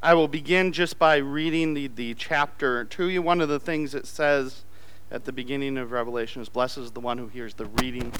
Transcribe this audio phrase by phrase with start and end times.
[0.00, 3.20] I will begin just by reading the, the chapter to you.
[3.20, 4.62] One of the things it says
[5.10, 8.12] at the beginning of Revelation is, Blessed is the one who hears the reading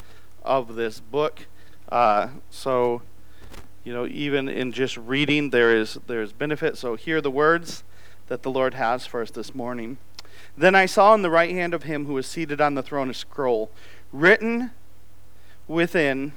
[0.43, 1.47] of this book.
[1.87, 3.01] Uh, so,
[3.85, 6.77] you know, even in just reading, there is there's benefit.
[6.77, 7.85] So, hear the words
[8.27, 9.99] that the Lord has for us this morning.
[10.57, 13.09] Then I saw in the right hand of him who was seated on the throne
[13.09, 13.71] a scroll
[14.11, 14.71] written
[15.65, 16.33] within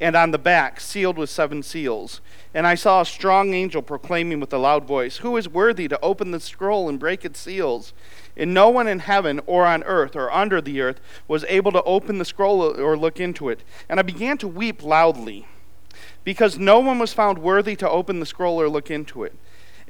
[0.00, 2.20] and on the back sealed with seven seals.
[2.54, 6.00] And I saw a strong angel proclaiming with a loud voice, Who is worthy to
[6.00, 7.92] open the scroll and break its seals?
[8.36, 11.82] And no one in heaven or on earth or under the earth was able to
[11.82, 13.62] open the scroll or look into it.
[13.88, 15.46] And I began to weep loudly,
[16.24, 19.34] because no one was found worthy to open the scroll or look into it.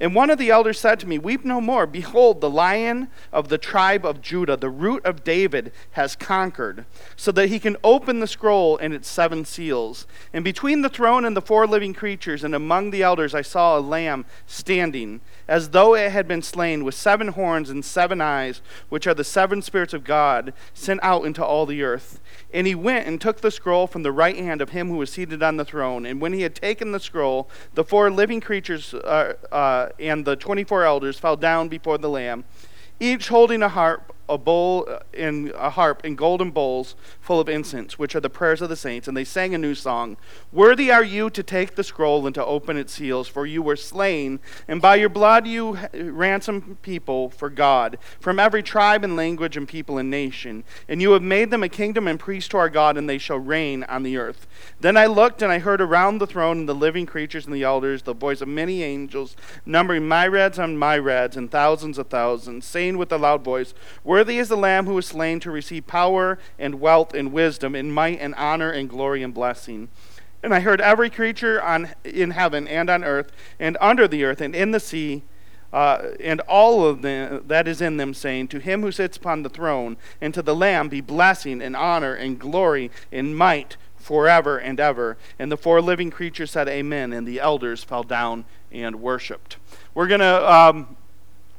[0.02, 1.86] And one of the elders said to me, Weep no more.
[1.86, 7.30] Behold, the lion of the tribe of Judah, the root of David, has conquered, so
[7.30, 10.08] that he can open the scroll and its seven seals.
[10.32, 13.78] And between the throne and the four living creatures, and among the elders, I saw
[13.78, 18.60] a lamb standing, as though it had been slain, with seven horns and seven eyes,
[18.88, 22.20] which are the seven spirits of God, sent out into all the earth.
[22.52, 25.12] And he went and took the scroll from the right hand of him who was
[25.12, 26.04] seated on the throne.
[26.04, 30.36] And when he had taken the scroll, the four living creatures uh, uh, and the
[30.36, 32.44] 24 elders fell down before the Lamb,
[33.00, 37.48] each holding a harp a bowl uh, in a harp in golden bowls full of
[37.48, 40.16] incense, which are the prayers of the saints, and they sang a new song.
[40.52, 43.76] Worthy are you to take the scroll and to open its seals, for you were
[43.76, 49.56] slain, and by your blood you ransomed people for God from every tribe and language
[49.56, 50.64] and people and nation.
[50.88, 53.38] And you have made them a kingdom and priests to our God, and they shall
[53.38, 54.46] reign on the earth.
[54.80, 57.64] Then I looked, and I heard around the throne and the living creatures and the
[57.64, 59.36] elders the voice of many angels,
[59.66, 63.74] numbering myriads on myriads and thousands of thousands, saying with a loud voice,
[64.04, 67.94] Worthy is the Lamb who was slain to receive power and wealth and wisdom and
[67.94, 69.88] might and honor and glory and blessing.
[70.42, 74.40] And I heard every creature on, in heaven and on earth and under the earth
[74.40, 75.22] and in the sea
[75.72, 79.42] uh, and all of them that is in them, saying, To him who sits upon
[79.42, 84.58] the throne and to the Lamb be blessing and honor and glory and might forever
[84.58, 85.16] and ever.
[85.38, 87.12] And the four living creatures said, Amen.
[87.12, 89.56] And the elders fell down and worshipped.
[89.94, 90.96] We're gonna um,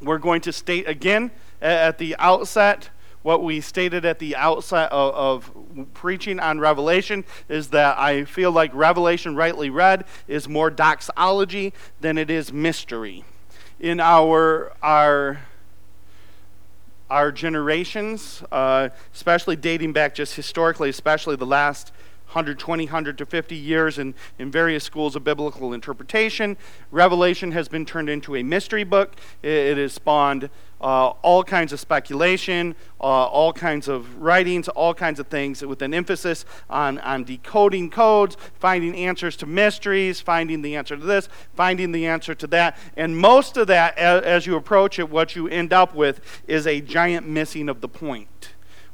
[0.01, 1.31] we're going to state again
[1.63, 2.89] at the outset,
[3.21, 5.15] what we stated at the outset of,
[5.47, 11.73] of, preaching on Revelation is that I feel like Revelation, rightly read, is more doxology
[12.01, 13.23] than it is mystery.
[13.79, 15.41] In our our
[17.09, 21.91] our generations, uh, especially dating back just historically, especially the last
[22.33, 26.57] 120, 150 years in, in various schools of biblical interpretation.
[26.89, 29.15] Revelation has been turned into a mystery book.
[29.43, 30.49] It, it has spawned
[30.83, 35.81] uh, all kinds of speculation, uh, all kinds of writings, all kinds of things with
[35.81, 41.29] an emphasis on, on decoding codes, finding answers to mysteries, finding the answer to this,
[41.55, 42.77] finding the answer to that.
[42.97, 46.67] And most of that, as, as you approach it, what you end up with is
[46.67, 48.27] a giant missing of the point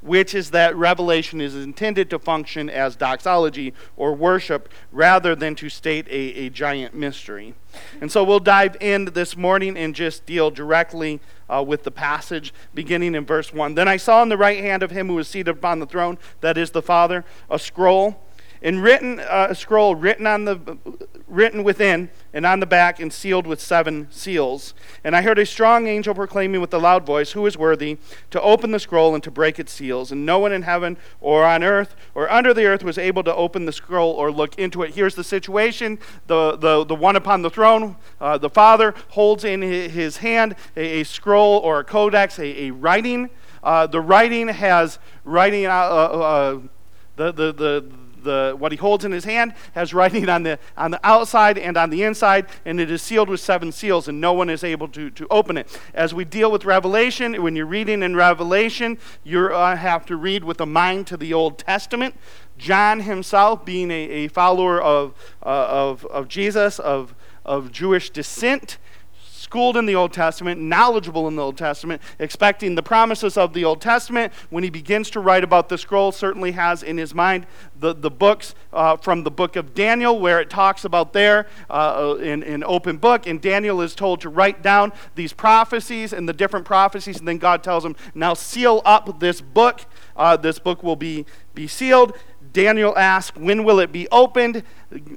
[0.01, 5.69] which is that revelation is intended to function as doxology or worship rather than to
[5.69, 7.53] state a, a giant mystery.
[8.01, 12.53] And so we'll dive in this morning and just deal directly uh, with the passage
[12.73, 13.75] beginning in verse 1.
[13.75, 16.17] Then I saw in the right hand of him who was seated upon the throne,
[16.41, 18.23] that is the Father, a scroll
[18.61, 20.59] and written uh, a scroll written on the
[21.27, 24.73] written within and on the back and sealed with seven seals.
[25.03, 27.97] And i heard a strong angel proclaiming with a loud voice who is worthy
[28.31, 30.11] to open the scroll and to break its seals?
[30.11, 33.35] And no one in heaven or on earth or under the earth was able to
[33.35, 34.95] open the scroll or look into it.
[34.95, 35.99] Here's the situation.
[36.27, 41.01] The the, the one upon the throne uh, the father holds in his hand a,
[41.01, 43.29] a scroll or a codex a, a writing.
[43.63, 46.59] Uh, the writing has writing uh, uh,
[47.17, 47.85] the, the, the
[48.23, 51.77] the, what he holds in his hand has writing on the, on the outside and
[51.77, 54.87] on the inside, and it is sealed with seven seals, and no one is able
[54.89, 55.79] to, to open it.
[55.93, 60.43] As we deal with Revelation, when you're reading in Revelation, you uh, have to read
[60.43, 62.15] with a mind to the Old Testament.
[62.57, 65.13] John himself, being a, a follower of,
[65.43, 67.15] uh, of, of Jesus, of,
[67.45, 68.77] of Jewish descent,
[69.49, 73.65] schooled in the Old Testament, knowledgeable in the Old Testament, expecting the promises of the
[73.65, 77.47] Old Testament, when he begins to write about the scroll, certainly has in his mind
[77.79, 82.15] the, the books uh, from the book of Daniel, where it talks about there uh,
[82.21, 86.33] in an open book, and Daniel is told to write down these prophecies and the
[86.33, 89.81] different prophecies, and then God tells him, now seal up this book.
[90.15, 92.17] Uh, this book will be, be sealed.
[92.51, 94.63] Daniel asks, When will it be opened?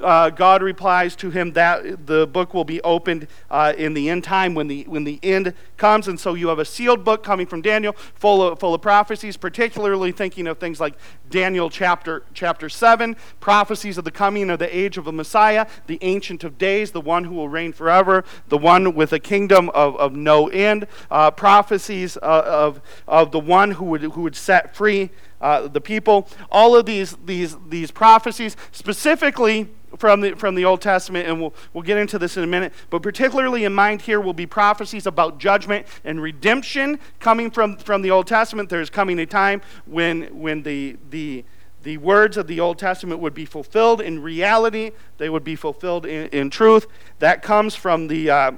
[0.03, 4.25] uh, God replies to him that the book will be opened uh, in the end
[4.25, 6.09] time when the, when the end comes.
[6.09, 9.37] And so you have a sealed book coming from Daniel full of, full of prophecies,
[9.37, 10.95] particularly thinking of things like
[11.31, 15.99] Daniel chapter, chapter 7, prophecies of the coming of the age of the Messiah, the
[16.03, 19.97] Ancient of Days, the one who will reign forever, the one with a kingdom of,
[19.97, 24.77] of no end, uh, prophecies uh, of, of the one who would, who would set
[24.77, 25.11] free
[25.43, 26.29] uh, the people.
[26.51, 29.69] All of these, these, these prophecies, specifically
[29.99, 32.73] from the, from the Old Testament, and we'll, we'll get into this in a minute,
[32.89, 38.01] but particularly in mind here will be prophecies about judgment and redemption coming from, from
[38.03, 38.71] the Old Testament.
[38.71, 41.45] There's coming a time when, when the, the,
[41.83, 46.07] the words of the Old Testament would be fulfilled in reality, they would be fulfilled
[46.07, 46.87] in, in truth.
[47.19, 48.31] That comes from the.
[48.31, 48.53] Uh,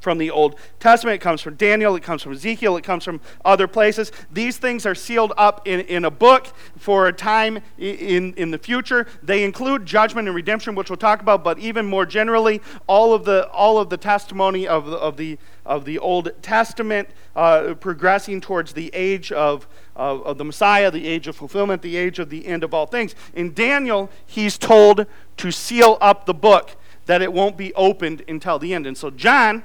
[0.00, 3.20] from the Old Testament, it comes from Daniel, it comes from Ezekiel, it comes from
[3.44, 4.12] other places.
[4.32, 8.58] These things are sealed up in, in a book for a time in, in the
[8.58, 9.06] future.
[9.22, 13.24] They include judgment and redemption, which we'll talk about, but even more generally, all of
[13.24, 18.40] the, all of the testimony of the, of the, of the Old Testament uh, progressing
[18.40, 22.30] towards the age of, of, of the Messiah, the age of fulfillment, the age of
[22.30, 23.14] the end of all things.
[23.34, 25.06] In Daniel, he's told
[25.36, 26.76] to seal up the book,
[27.08, 28.86] that it won't be opened until the end.
[28.86, 29.64] And so, John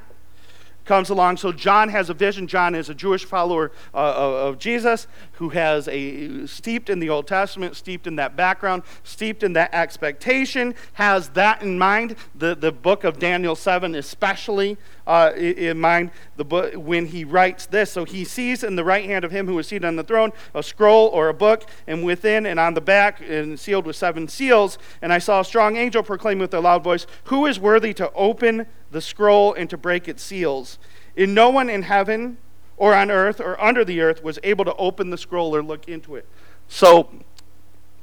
[0.86, 1.38] comes along.
[1.38, 2.48] So John has a vision.
[2.48, 7.28] John is a Jewish follower uh, of, Jesus who has a steeped in the Old
[7.28, 12.16] Testament, steeped in that background, steeped in that expectation, has that in mind.
[12.36, 17.66] The, the book of Daniel 7 especially uh, in mind the book, when he writes
[17.66, 17.92] this.
[17.92, 20.32] So he sees in the right hand of him who is seated on the throne
[20.54, 24.28] a scroll or a book, and within and on the back and sealed with seven
[24.28, 24.78] seals.
[25.02, 28.12] And I saw a strong angel proclaim with a loud voice, Who is worthy to
[28.14, 30.80] open the scroll and to break its seals?
[31.16, 32.38] And no one in heaven
[32.78, 35.88] or on earth or under the earth was able to open the scroll or look
[35.88, 36.28] into it.
[36.68, 37.10] So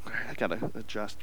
[0.06, 1.19] I gotta adjust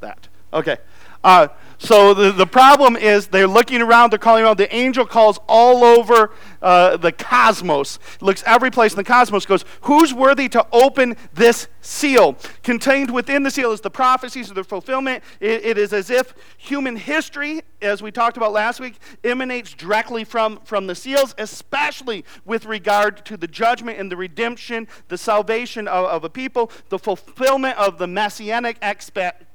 [0.00, 0.28] that.
[0.52, 0.78] Okay.
[1.24, 1.48] Uh,
[1.78, 4.58] so the, the problem is they're looking around, they're calling around.
[4.58, 9.64] The angel calls all over uh, the cosmos, looks every place in the cosmos, goes,
[9.82, 12.36] Who's worthy to open this seal?
[12.64, 15.22] Contained within the seal is the prophecies of the fulfillment.
[15.38, 20.24] it, it is as if human history, as we talked about last week, emanates directly
[20.24, 25.86] from, from the seals, especially with regard to the judgment and the redemption, the salvation
[25.86, 29.46] of, of a people, the fulfillment of the messianic expectation,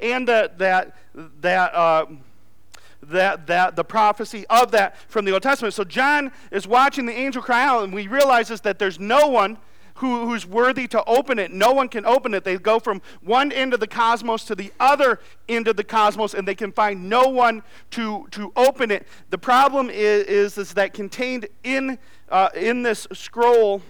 [0.00, 0.96] and the, that
[1.40, 1.74] that.
[1.74, 2.06] Uh,
[3.04, 5.74] that, that the prophecy of that from the Old Testament.
[5.74, 9.58] So John is watching the angel cry out, and he realizes that there's no one
[9.94, 11.52] who, who's worthy to open it.
[11.52, 12.44] No one can open it.
[12.44, 16.34] They go from one end of the cosmos to the other end of the cosmos,
[16.34, 19.06] and they can find no one to, to open it.
[19.30, 21.98] The problem is, is, is that contained in,
[22.30, 23.82] uh, in this scroll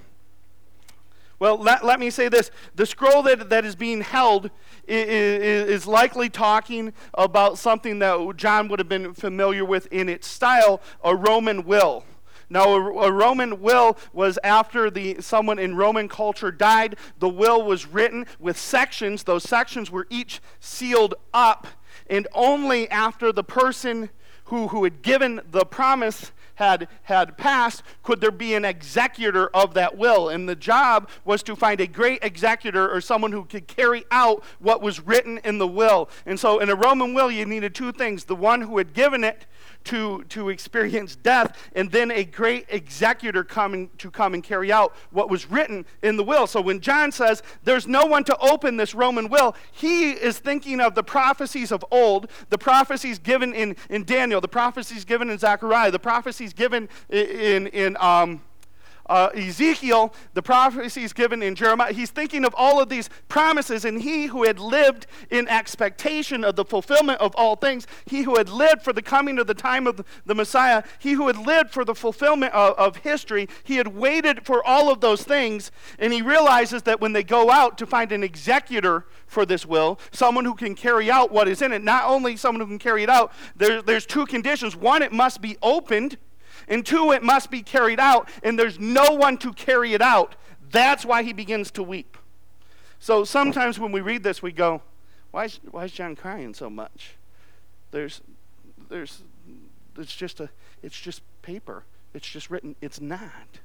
[1.43, 4.49] well, let, let me say this the scroll that, that is being held
[4.87, 10.29] is, is likely talking about something that John would have been familiar with in its
[10.29, 12.05] style a Roman will.
[12.49, 16.95] Now, a, a, Roman will was after the someone in Roman culture died.
[17.19, 19.25] The will was written with sections.
[19.25, 21.67] Those sections were each sealed up,
[22.07, 24.11] and only after the person
[24.45, 26.31] who, who had given the promise
[26.63, 30.29] had, had passed, could there be an executor of that will?
[30.29, 34.45] And the job was to find a great executor or someone who could carry out
[34.61, 36.09] what was written in the will.
[36.25, 39.25] And so in a Roman will, you needed two things the one who had given
[39.25, 39.47] it
[39.85, 44.95] to, to experience death, and then a great executor coming to come and carry out
[45.11, 46.47] what was written in the will.
[46.47, 50.81] So when John says there's no one to open this Roman will, he is thinking
[50.81, 55.39] of the prophecies of old, the prophecies given in, in Daniel, the prophecies given in
[55.39, 58.43] Zechariah, the prophecies given in, in, in um,
[59.07, 64.03] uh, Ezekiel, the prophecies given in Jeremiah, he's thinking of all of these promises, and
[64.03, 68.49] he who had lived in expectation of the fulfillment of all things, he who had
[68.49, 71.85] lived for the coming of the time of the Messiah, he who had lived for
[71.85, 76.23] the fulfillment of, of history, he had waited for all of those things, and he
[76.23, 80.55] realizes that when they go out to find an executor for this will, someone who
[80.55, 83.33] can carry out what is in it, not only someone who can carry it out,
[83.57, 84.77] there, there's two conditions.
[84.77, 86.19] One, it must be opened
[86.73, 90.37] and two, it must be carried out, and there's no one to carry it out.
[90.71, 92.17] That's why he begins to weep.
[92.99, 94.81] So sometimes when we read this, we go,
[95.33, 97.17] why is, why is John crying so much?
[97.91, 98.23] There's,
[98.89, 99.23] there's,
[99.99, 100.49] it's just a,
[100.83, 101.85] it's just paper.
[102.15, 102.75] It's just written.
[102.81, 103.61] It's not.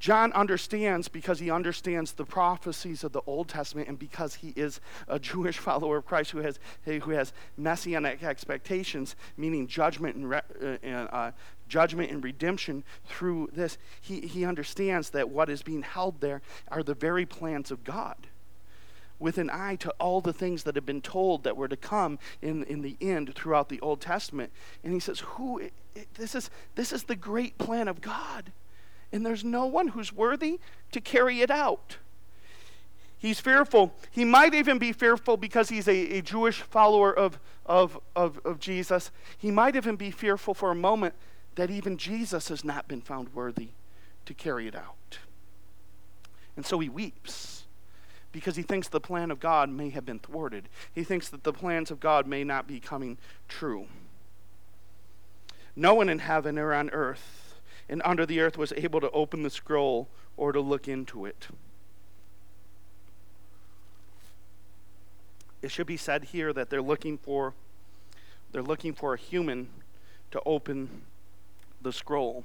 [0.00, 4.80] John understands because he understands the prophecies of the Old Testament and because he is
[5.06, 10.88] a Jewish follower of Christ who has, who has messianic expectations, meaning judgment and, uh,
[10.88, 11.30] uh,
[11.70, 13.78] judgment and redemption through this.
[14.00, 18.26] He, he understands that what is being held there are the very plans of God.
[19.18, 22.18] with an eye to all the things that have been told that were to come
[22.40, 24.50] in, in the end throughout the Old Testament.
[24.82, 28.50] And he says, Who it, it, this is this is the great plan of God.
[29.12, 30.58] And there's no one who's worthy
[30.92, 31.98] to carry it out.
[33.18, 33.92] He's fearful.
[34.10, 38.58] He might even be fearful because he's a, a Jewish follower of, of, of, of
[38.58, 39.10] Jesus.
[39.36, 41.14] He might even be fearful for a moment
[41.54, 43.70] that even Jesus has not been found worthy
[44.26, 45.18] to carry it out.
[46.56, 47.64] And so he weeps
[48.32, 50.68] because he thinks the plan of God may have been thwarted.
[50.92, 53.86] He thinks that the plans of God may not be coming true.
[55.74, 57.50] No one in heaven or on earth
[57.88, 61.48] and under the earth was able to open the scroll or to look into it.
[65.60, 67.52] It should be said here that they're looking for
[68.52, 69.68] they're looking for a human
[70.32, 71.02] to open
[71.82, 72.44] the scroll.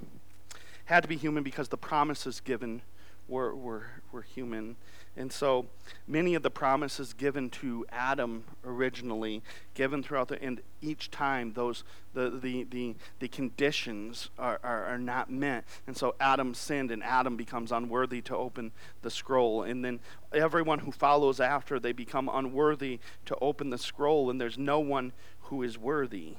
[0.86, 2.82] Had to be human because the promises given
[3.28, 4.76] were, were, were human.
[5.18, 5.68] And so
[6.08, 9.42] many of the promises given to Adam originally,
[9.74, 14.98] given throughout the and each time those the the the, the conditions are, are, are
[14.98, 15.64] not met.
[15.88, 18.72] And so Adam sinned and Adam becomes unworthy to open
[19.04, 19.64] the scroll.
[19.64, 20.02] And then
[20.34, 25.14] everyone who follows after they become unworthy to open the scroll, and there's no one
[25.44, 26.34] who is worthy.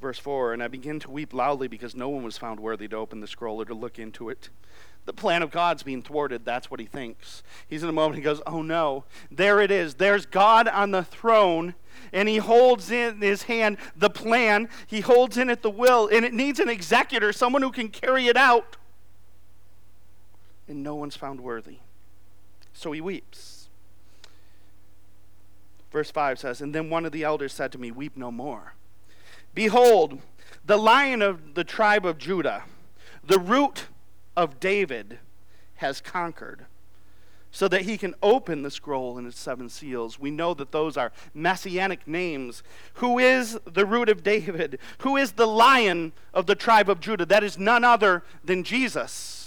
[0.00, 2.96] Verse 4 And I began to weep loudly because no one was found worthy to
[2.96, 4.50] open the scroll or to look into it
[5.06, 6.44] the plan of God's being thwarted.
[6.44, 7.42] That's what he thinks.
[7.66, 9.94] He's in a moment, he goes, Oh no, there it is.
[9.94, 11.74] There's God on the throne,
[12.12, 16.24] and he holds in his hand the plan, he holds in it the will, and
[16.24, 18.76] it needs an executor, someone who can carry it out.
[20.68, 21.78] And no one's found worthy.
[22.72, 23.68] So he weeps.
[25.92, 28.74] Verse 5 says, And then one of the elders said to me, Weep no more.
[29.56, 30.20] Behold,
[30.66, 32.64] the lion of the tribe of Judah,
[33.24, 33.86] the root
[34.36, 35.18] of David
[35.76, 36.66] has conquered
[37.50, 40.20] so that he can open the scroll and its seven seals.
[40.20, 42.62] We know that those are messianic names.
[42.94, 44.78] Who is the root of David?
[44.98, 47.24] Who is the lion of the tribe of Judah?
[47.24, 49.45] That is none other than Jesus.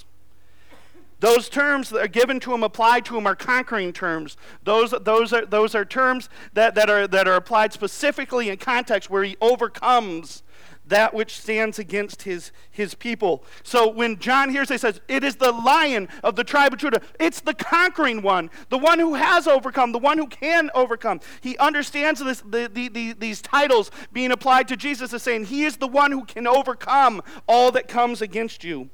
[1.19, 4.37] Those terms that are given to him, applied to him, are conquering terms.
[4.63, 9.09] Those, those, are, those are terms that, that, are, that are applied specifically in context
[9.09, 10.43] where he overcomes
[10.89, 13.43] that which stands against his, his people.
[13.63, 17.01] So when John hears, he says, It is the lion of the tribe of Judah.
[17.19, 21.21] It's the conquering one, the one who has overcome, the one who can overcome.
[21.41, 25.63] He understands this, the, the, the, these titles being applied to Jesus as saying, He
[25.63, 28.89] is the one who can overcome all that comes against you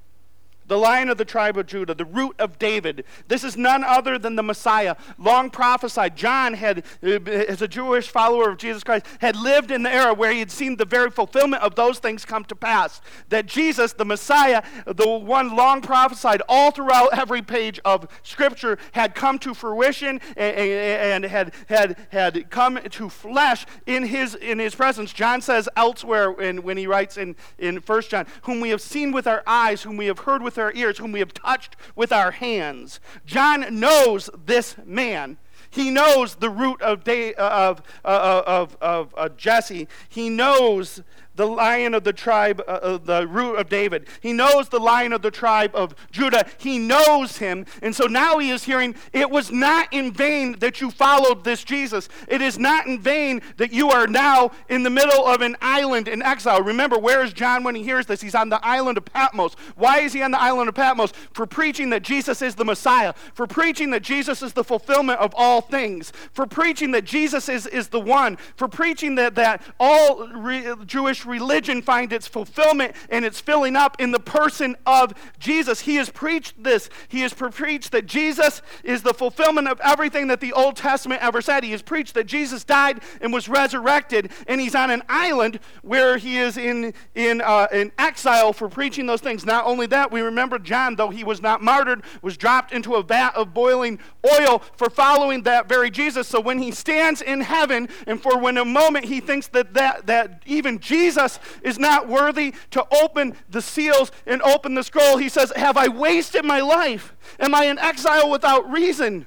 [0.68, 3.06] the lion of the tribe of Judah, the root of David.
[3.28, 6.16] This is none other than the Messiah, long prophesied.
[6.16, 10.14] John had, uh, as a Jewish follower of Jesus Christ, had lived in the era
[10.14, 13.02] where he had seen the very fulfillment of those things come to pass.
[13.30, 19.16] That Jesus, the Messiah, the one long prophesied all throughout every page of Scripture, had
[19.16, 25.14] come to fruition and, had, had, had come to flesh in his, in his presence.
[25.14, 29.12] John says elsewhere in, when he writes in, in 1 John, whom we have seen
[29.12, 31.76] with our eyes, whom we have heard with with our ears, whom we have touched
[31.96, 33.00] with our hands.
[33.26, 35.38] John knows this man.
[35.70, 39.90] He knows the root of, uh, of, uh, uh, of, of, of Jesse.
[40.08, 41.04] He knows
[41.36, 44.08] the lion of the tribe, uh, the root of David.
[44.22, 46.46] He knows the lion of the tribe of Judah.
[46.58, 47.66] He knows him.
[47.82, 51.64] And so now he is hearing, it was not in vain that you followed this
[51.64, 52.10] Jesus.
[52.28, 56.08] It is not in vain that you are now in the middle of an island
[56.08, 56.62] in exile.
[56.62, 58.22] Remember, where is John when he hears this?
[58.22, 59.56] He's on the island of Patmos.
[59.76, 61.12] Why is he on the island of Patmos?
[61.34, 65.34] For preaching that Jesus is the Messiah, for preaching that Jesus is the fulfillment of
[65.36, 70.28] all things, for preaching that Jesus is, is the one, for preaching that, that all
[70.28, 75.82] re- Jewish religion find its fulfillment and its filling up in the person of Jesus.
[75.82, 76.90] He has preached this.
[77.08, 81.42] He has preached that Jesus is the fulfillment of everything that the Old Testament ever
[81.42, 81.64] said.
[81.64, 86.18] He has preached that Jesus died and was resurrected, and he's on an island where
[86.18, 89.46] he is in, in, uh, in exile for preaching those things.
[89.46, 93.04] Not only that, we remember John, though he was not martyred, was dropped into a
[93.04, 94.00] vat of boiling
[94.40, 96.28] oil for following that very Jesus.
[96.28, 100.08] So when he stands in heaven, and for when a moment he thinks that, that,
[100.08, 105.16] that even Jesus Jesus is not worthy to open the seals and open the scroll.
[105.16, 107.16] He says, Have I wasted my life?
[107.40, 109.26] Am I in exile without reason?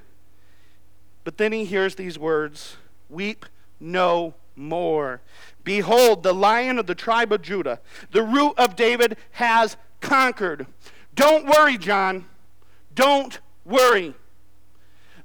[1.23, 2.77] But then he hears these words
[3.09, 3.47] Weep
[3.79, 5.21] no more.
[5.63, 7.79] Behold, the lion of the tribe of Judah,
[8.11, 10.67] the root of David, has conquered.
[11.15, 12.25] Don't worry, John.
[12.93, 14.13] Don't worry.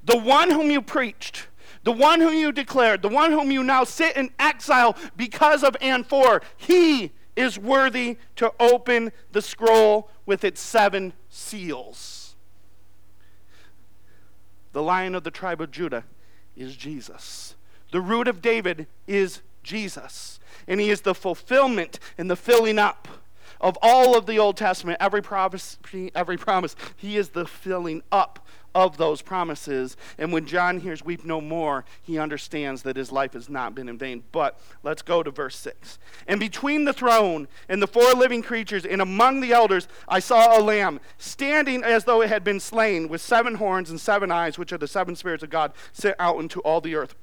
[0.03, 1.47] The one whom you preached,
[1.85, 5.77] the one whom you declared, the one whom you now sit in exile because of
[5.81, 12.37] and for, he is worthy to open the scroll with its seven seals.
[14.73, 16.05] the lion of the tribe of Judah,
[16.57, 17.55] is Jesus.
[17.93, 20.41] The root of David is Jesus.
[20.67, 23.09] And he is the fulfillment and the filling up
[23.61, 25.79] of all of the Old Testament, every promise,
[26.15, 26.77] every promise.
[26.97, 28.44] He is the filling up
[28.75, 29.97] of those promises.
[30.19, 33.89] And when John hears weep no more, he understands that his life has not been
[33.89, 34.25] in vain.
[34.33, 35.99] But let's go to verse 6.
[36.27, 40.59] And between the throne and the four living creatures and among the elders, I saw
[40.59, 44.59] a lamb standing as though it had been slain, with seven horns and seven eyes,
[44.59, 47.15] which are the seven spirits of God, sent out into all the earth.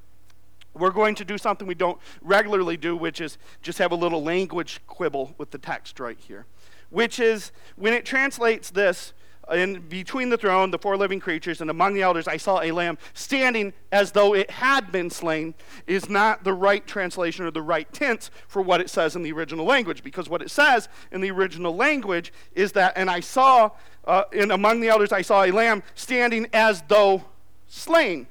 [0.74, 4.24] We're going to do something we don't regularly do, which is just have a little
[4.24, 6.46] language quibble with the text right here.
[6.90, 9.14] Which is, when it translates this,
[9.52, 12.72] in between the throne, the four living creatures, and among the elders, I saw a
[12.72, 15.56] lamb standing as though it had been slain,
[15.88, 19.32] is not the right translation or the right tense for what it says in the
[19.32, 20.04] original language.
[20.04, 23.72] Because what it says in the original language is that, and I saw,
[24.06, 27.26] uh, in among the elders, I saw a lamb standing as though
[27.68, 28.28] slain.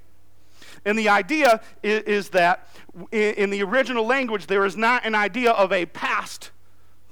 [0.85, 2.69] And the idea is, is that
[3.13, 6.51] in, in the original language, there is not an idea of a past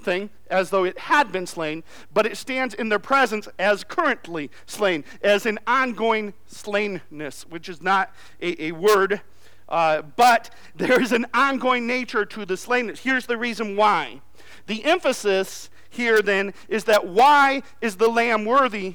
[0.09, 1.85] thing as though it had been slain,
[2.15, 7.83] but it stands in their presence as currently slain, as an ongoing slainness, which is
[7.83, 8.11] not
[8.41, 9.21] a, a word,
[9.69, 13.01] uh, but there is an ongoing nature to the slainness.
[13.01, 14.23] Here's the reason why.
[14.67, 18.95] The emphasis here then is that why is the lamb worthy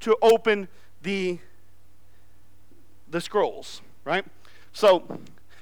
[0.00, 0.66] to open
[1.02, 1.38] the,
[3.08, 4.24] the scrolls, right?
[4.72, 5.20] So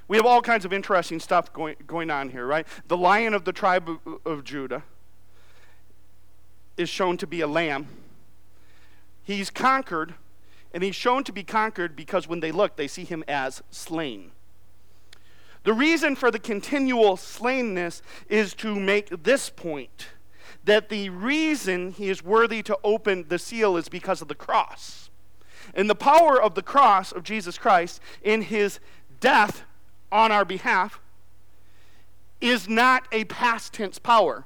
[0.09, 2.67] we have all kinds of interesting stuff going, going on here, right?
[2.89, 4.83] The lion of the tribe of, of Judah
[6.79, 7.89] is shown to be a lamb.
[9.23, 10.15] He's conquered,
[10.73, 14.31] and he's shown to be conquered because when they look, they see him as slain.
[15.65, 20.09] The reason for the continual slainness is to make this point
[20.65, 25.11] that the reason he is worthy to open the seal is because of the cross.
[25.75, 28.81] And the power of the cross of Jesus Christ in his
[29.21, 29.65] death
[30.11, 31.01] on our behalf
[32.41, 34.45] is not a past tense power,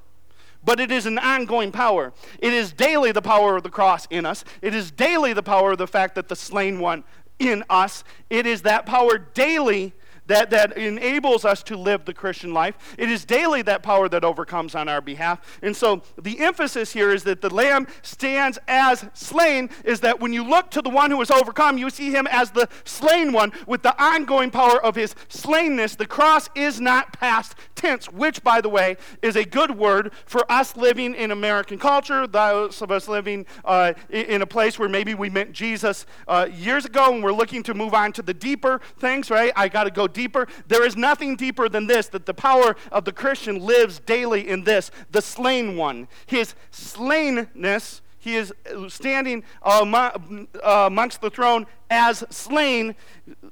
[0.64, 2.12] but it is an ongoing power.
[2.38, 5.72] It is daily the power of the cross in us, it is daily the power
[5.72, 7.04] of the fact that the slain one
[7.38, 8.04] in us.
[8.30, 9.92] It is that power daily
[10.32, 12.94] that, that enables us to live the Christian life.
[12.98, 15.58] It is daily that power that overcomes on our behalf.
[15.62, 20.32] And so the emphasis here is that the Lamb stands as slain, is that when
[20.32, 23.52] you look to the one who has overcome, you see him as the slain one
[23.66, 25.96] with the ongoing power of his slainness.
[25.96, 30.50] The cross is not past tense, which, by the way, is a good word for
[30.50, 35.14] us living in American culture, those of us living uh, in a place where maybe
[35.14, 38.80] we met Jesus uh, years ago and we're looking to move on to the deeper
[38.98, 39.52] things, right?
[39.56, 40.46] I got to go deeper.
[40.68, 44.62] There is nothing deeper than this that the power of the Christian lives daily in
[44.62, 46.06] this the slain one.
[46.26, 52.94] His slainness, he is uh, standing uh, uh, amongst the throne as slain,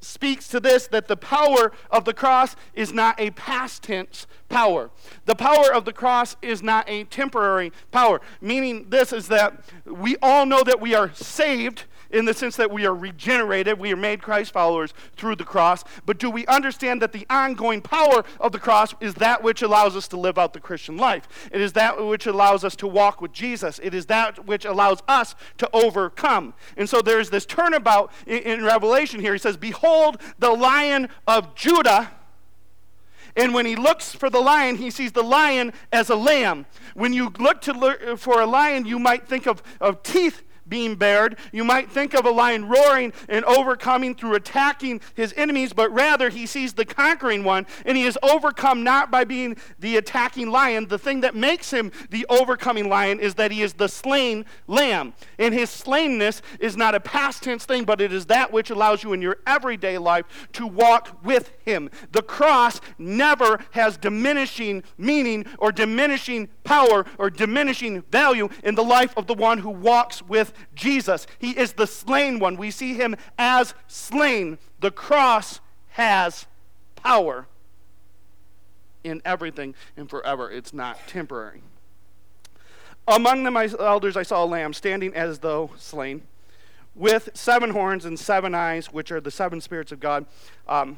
[0.00, 4.90] speaks to this that the power of the cross is not a past tense power.
[5.26, 8.20] The power of the cross is not a temporary power.
[8.40, 12.70] Meaning, this is that we all know that we are saved in the sense that
[12.70, 15.84] we are regenerated, we are made Christ followers through the cross.
[16.04, 19.96] But do we understand that the ongoing power of the cross is that which allows
[19.96, 21.48] us to live out the Christian life?
[21.52, 23.80] It is that which allows us to walk with Jesus.
[23.82, 26.54] It is that which allows us to overcome.
[26.76, 29.32] And so there's this turnabout in, in Revelation here.
[29.32, 32.10] He says, Behold, the lion of Judah.
[33.36, 36.66] And when he looks for the lion, he sees the lion as a lamb.
[36.94, 41.36] When you look to for a lion, you might think of, of teeth being bared.
[41.52, 46.30] You might think of a lion roaring and overcoming through attacking his enemies, but rather
[46.30, 50.88] he sees the conquering one, and he is overcome not by being the attacking lion.
[50.88, 55.12] The thing that makes him the overcoming lion is that he is the slain lamb.
[55.38, 59.02] And his slainness is not a past tense thing, but it is that which allows
[59.02, 61.90] you in your everyday life to walk with him.
[62.12, 69.12] The cross never has diminishing meaning or diminishing power or diminishing value in the life
[69.16, 71.26] of the one who walks with Jesus.
[71.38, 72.56] He is the slain one.
[72.56, 74.58] We see him as slain.
[74.80, 76.46] The cross has
[76.96, 77.46] power
[79.04, 80.50] in everything and forever.
[80.50, 81.62] It's not temporary.
[83.08, 86.22] Among the my elders, I saw a lamb standing as though slain,
[86.94, 90.26] with seven horns and seven eyes, which are the seven spirits of God.
[90.68, 90.96] Um,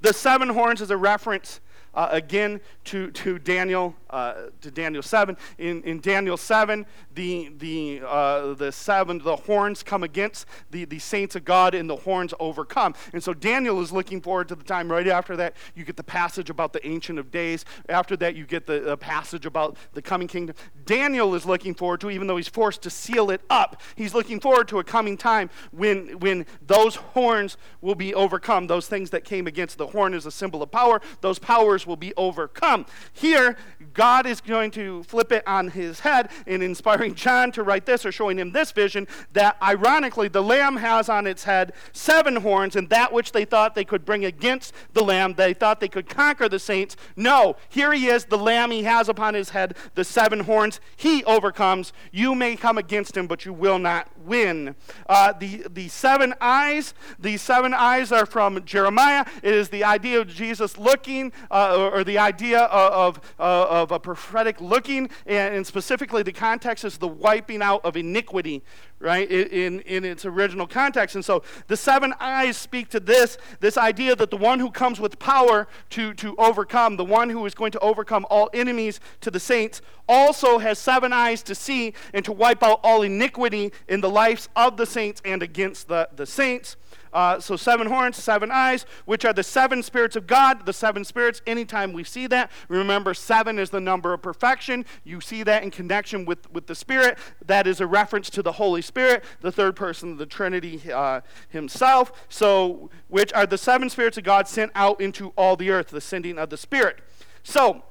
[0.00, 1.60] the seven horns is a reference
[1.94, 5.36] uh, again to, to Daniel uh, to Daniel 7.
[5.58, 10.98] In, in Daniel 7, the, the, uh, the seven, the horns come against the, the
[10.98, 12.94] saints of God and the horns overcome.
[13.12, 15.56] And so Daniel is looking forward to the time right after that.
[15.74, 17.64] You get the passage about the Ancient of Days.
[17.88, 20.56] After that, you get the, the passage about the coming kingdom.
[20.86, 24.40] Daniel is looking forward to, even though he's forced to seal it up, he's looking
[24.40, 28.66] forward to a coming time when, when those horns will be overcome.
[28.66, 31.96] Those things that came against the horn is a symbol of power, those powers will
[31.96, 32.86] be overcome.
[33.12, 33.56] Here,
[33.94, 38.04] God is going to flip it on his head in inspiring John to write this
[38.04, 42.76] or showing him this vision that ironically the lamb has on its head seven horns,
[42.76, 46.08] and that which they thought they could bring against the lamb, they thought they could
[46.08, 46.96] conquer the saints.
[47.16, 50.80] No, here he is, the lamb he has upon his head, the seven horns.
[50.96, 51.92] He overcomes.
[52.12, 54.76] You may come against him, but you will not win.
[55.08, 59.24] Uh, the, the seven eyes, the seven eyes are from Jeremiah.
[59.42, 63.82] It is the idea of Jesus looking, uh, or, or, the idea of, of, uh,
[63.82, 68.62] of a prophetic looking, and, and, specifically the context is the wiping out of iniquity,
[69.00, 71.14] right, in, in its original context.
[71.14, 74.98] And so the seven eyes speak to this, this idea that the one who comes
[74.98, 79.30] with power to, to overcome, the one who is going to overcome all enemies to
[79.30, 84.00] the saints, also has seven eyes to see and to wipe out all iniquity in
[84.00, 86.76] the lives of the saints and against the, the saints.
[87.12, 90.66] Uh, so, seven horns, seven eyes, which are the seven spirits of God.
[90.66, 94.84] The seven spirits, anytime we see that, remember seven is the number of perfection.
[95.04, 97.18] You see that in connection with, with the Spirit.
[97.44, 101.20] That is a reference to the Holy Spirit, the third person of the Trinity uh,
[101.48, 102.12] Himself.
[102.28, 106.00] So, which are the seven spirits of God sent out into all the earth, the
[106.00, 106.98] sending of the Spirit.
[107.42, 107.82] So,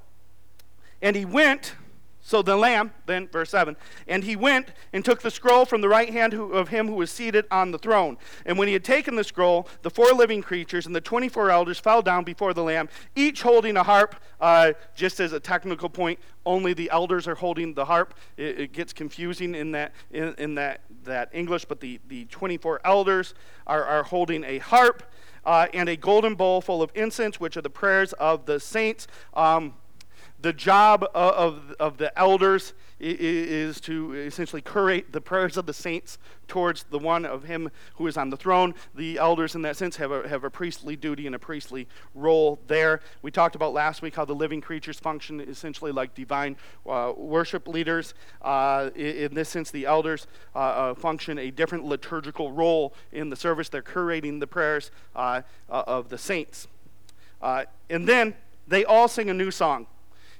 [1.01, 1.75] and He went
[2.27, 5.87] so the Lamb, then, verse 7, and he went and took the scroll from the
[5.87, 8.17] right hand of him who was seated on the throne.
[8.45, 11.79] And when he had taken the scroll, the four living creatures and the 24 elders
[11.79, 14.13] fell down before the Lamb, each holding a harp.
[14.41, 18.13] Uh, just as a technical point, only the elders are holding the harp.
[18.35, 22.81] It, it gets confusing in that, in, in, that, that English, but the, the 24
[22.83, 23.35] elders
[23.65, 25.01] are, are holding a harp
[25.45, 29.07] uh, and a golden bowl full of incense, which are the prayers of the saints.
[29.33, 29.75] Um,
[30.39, 36.17] the job of, of the elders is to essentially curate the prayers of the saints
[36.47, 38.73] towards the one of him who is on the throne.
[38.95, 42.59] The elders, in that sense, have a, have a priestly duty and a priestly role
[42.67, 43.01] there.
[43.21, 46.55] We talked about last week how the living creatures function essentially like divine
[46.87, 48.13] uh, worship leaders.
[48.41, 53.35] Uh, in, this sense, the elders uh, uh, function a different liturgical role in the
[53.35, 53.69] service.
[53.69, 56.67] They're curating the prayers uh, uh, of the saints.
[57.41, 58.33] and then
[58.67, 59.87] they all sing a new song.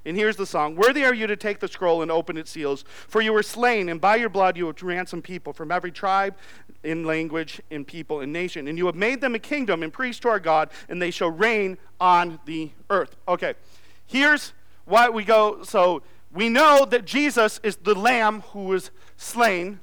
[0.08, 2.86] And here's the song Worthy are you to take the scroll and open its seals,
[3.08, 6.36] for you were slain, and by your blood you have ransomed people from every tribe,
[6.84, 8.70] in language, in people, and nation.
[8.70, 11.30] And you have made them a kingdom and priests to our God, and they shall
[11.30, 13.18] reign on the earth.
[13.28, 13.56] Okay,
[14.06, 14.54] here's
[14.86, 15.64] why we go.
[15.64, 19.82] So we know that Jesus is the lamb who was slain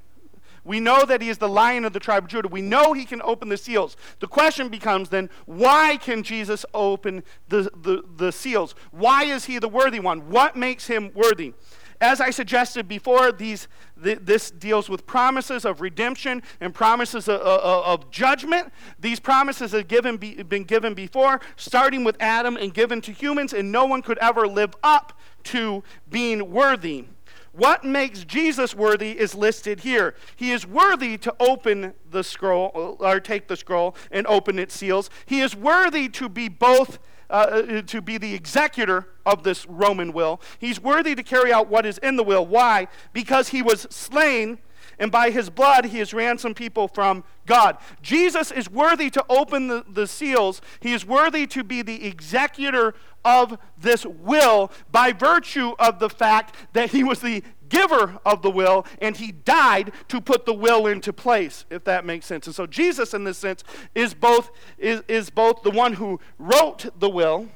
[0.64, 2.48] we know that he is the lion of the tribe of Judah.
[2.48, 3.96] We know he can open the seals.
[4.20, 8.74] The question becomes then, why can Jesus open the, the, the seals?
[8.90, 10.30] Why is he the worthy one?
[10.30, 11.54] What makes him worthy?
[12.00, 13.68] As I suggested before, these,
[14.02, 18.72] th- this deals with promises of redemption and promises of, of, of judgment.
[18.98, 23.52] These promises have given be, been given before, starting with Adam and given to humans,
[23.52, 27.06] and no one could ever live up to being worthy.
[27.56, 30.14] What makes Jesus worthy is listed here.
[30.34, 35.08] He is worthy to open the scroll, or take the scroll and open its seals.
[35.24, 36.98] He is worthy to be both.
[37.30, 40.42] Uh, to be the executor of this Roman will.
[40.58, 42.46] He's worthy to carry out what is in the will.
[42.46, 42.86] Why?
[43.14, 44.58] Because he was slain
[44.98, 47.76] and by his blood he has ransomed people from God.
[48.02, 50.60] Jesus is worthy to open the, the seals.
[50.80, 56.54] He is worthy to be the executor of this will by virtue of the fact
[56.74, 60.86] that he was the giver of the will and he died to put the will
[60.86, 65.02] into place if that makes sense and so jesus in this sense is both is,
[65.08, 67.48] is both the one who wrote the will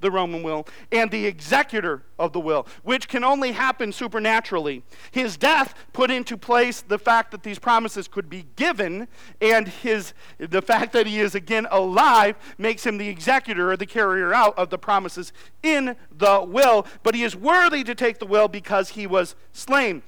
[0.00, 4.82] the Roman will, and the executor of the will, which can only happen supernaturally.
[5.10, 9.08] His death put into place the fact that these promises could be given,
[9.40, 13.86] and his, the fact that he is again alive makes him the executor or the
[13.86, 15.32] carrier out of the promises
[15.62, 16.86] in the will.
[17.02, 20.02] But he is worthy to take the will because he was slain.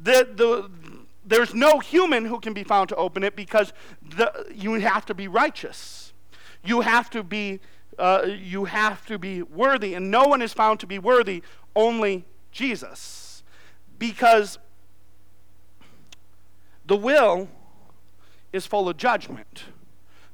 [0.00, 0.70] The, the,
[1.24, 3.72] there's no human who can be found to open it because
[4.16, 6.12] the, you have to be righteous.
[6.64, 7.60] You have to be
[7.98, 9.94] uh, you have to be worthy.
[9.94, 11.42] And no one is found to be worthy,
[11.74, 13.42] only Jesus.
[13.98, 14.58] Because
[16.86, 17.48] the will
[18.52, 19.64] is full of judgment.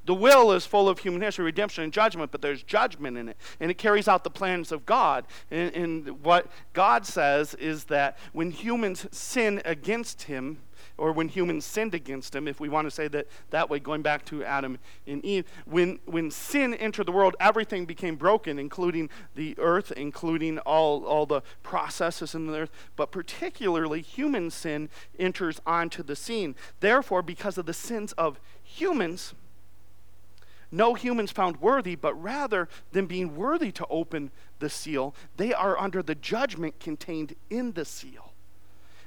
[0.07, 3.39] The will is full of human history, redemption, and judgment, but there's judgment in it.
[3.59, 5.25] And it carries out the plans of God.
[5.51, 10.59] And, and what God says is that when humans sin against Him,
[10.97, 14.03] or when humans sinned against him, if we want to say that that way, going
[14.03, 15.45] back to Adam and Eve.
[15.67, 21.27] When, when sin entered the world, everything became broken, including the earth, including all, all
[21.27, 26.55] the processes in the earth, but particularly human sin enters onto the scene.
[26.81, 29.35] Therefore, because of the sins of humans,
[30.71, 35.79] no humans found worthy, but rather than being worthy to open the seal, they are
[35.79, 38.34] under the judgment contained in the seal.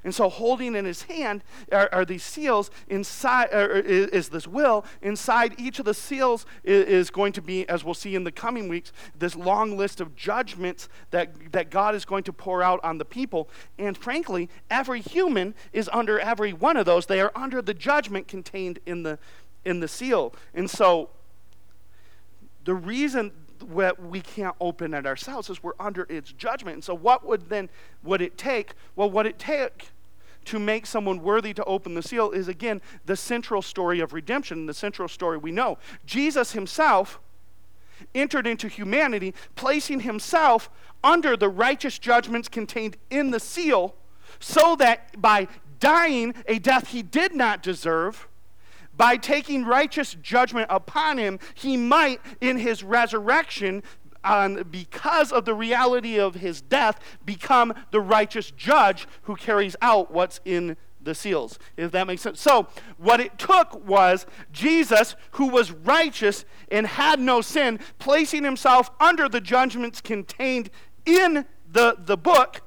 [0.03, 2.71] And so, holding in his hand are, are these seals.
[2.87, 4.85] Inside is, is, this will.
[5.01, 8.31] Inside each of the seals is, is, going to be, as we'll see in the
[8.31, 12.79] coming weeks, this long list of judgments that, that God is going to pour out
[12.83, 13.49] on the people.
[13.77, 17.05] And frankly, every human is under every one of those.
[17.05, 19.19] They are under the judgment contained in the
[19.67, 20.33] in the seal.
[20.53, 21.09] And so,
[22.63, 23.31] the reason
[23.63, 26.75] what we can't open it ourselves is we're under its judgment.
[26.75, 27.69] And so what would then
[28.03, 28.73] would it take?
[28.95, 29.89] Well, what it take
[30.45, 34.65] to make someone worthy to open the seal is again the central story of redemption,
[34.65, 35.77] the central story we know.
[36.05, 37.19] Jesus himself
[38.15, 40.69] entered into humanity, placing himself
[41.03, 43.95] under the righteous judgments contained in the seal,
[44.39, 45.47] so that by
[45.79, 48.27] dying a death he did not deserve,
[48.97, 53.83] by taking righteous judgment upon him, he might, in his resurrection,
[54.23, 60.11] on, because of the reality of his death, become the righteous judge who carries out
[60.11, 62.41] what's in the seals, if that makes sense.
[62.41, 68.91] So, what it took was Jesus, who was righteous and had no sin, placing himself
[68.99, 70.69] under the judgments contained
[71.05, 72.66] in the, the book,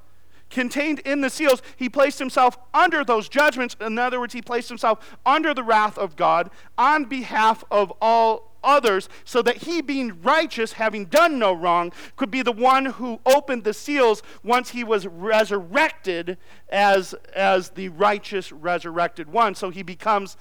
[0.51, 1.61] contained in the seals.
[1.75, 3.75] He placed himself under those judgments.
[3.81, 8.51] In other words, he placed himself under the wrath of God on behalf of all
[8.63, 13.19] others, so that he, being righteous, having done no wrong, could be the one who
[13.25, 16.37] opened the seals once he was resurrected
[16.69, 19.55] as, as the righteous resurrected one.
[19.55, 20.37] So he becomes.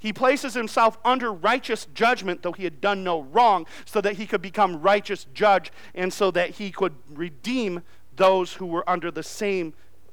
[0.00, 4.28] He places himself under righteous judgment, though he had done no wrong, so that he
[4.28, 7.82] could become righteous judge and so that he could redeem
[8.18, 9.72] those who were under the same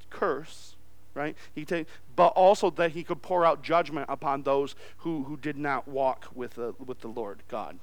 [0.09, 0.75] curse
[1.15, 1.35] right?
[1.53, 5.57] He take, but also that he could pour out judgment upon those who, who did
[5.57, 7.79] not walk with the, with the Lord God.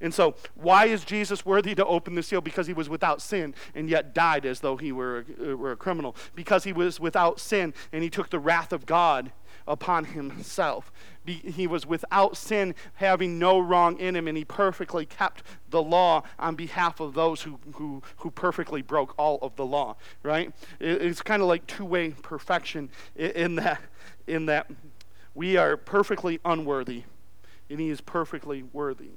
[0.00, 2.40] And so, why is Jesus worthy to open the seal?
[2.40, 6.14] Because he was without sin and yet died as though he were, were a criminal.
[6.36, 9.32] Because he was without sin and he took the wrath of God
[9.68, 10.90] upon himself.
[11.24, 15.82] Be, he was without sin, having no wrong in him, and he perfectly kept the
[15.82, 20.52] law on behalf of those who, who, who perfectly broke all of the law, right?
[20.80, 23.80] It, it's kind of like two way perfection in, in, that,
[24.26, 24.70] in that
[25.34, 27.04] we are perfectly unworthy,
[27.70, 29.10] and he is perfectly worthy,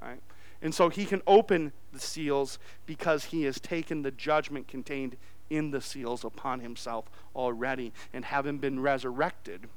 [0.00, 0.20] right?
[0.62, 5.16] And so he can open the seals because he has taken the judgment contained
[5.54, 7.92] in the seals upon himself already.
[8.12, 9.68] And having been resurrected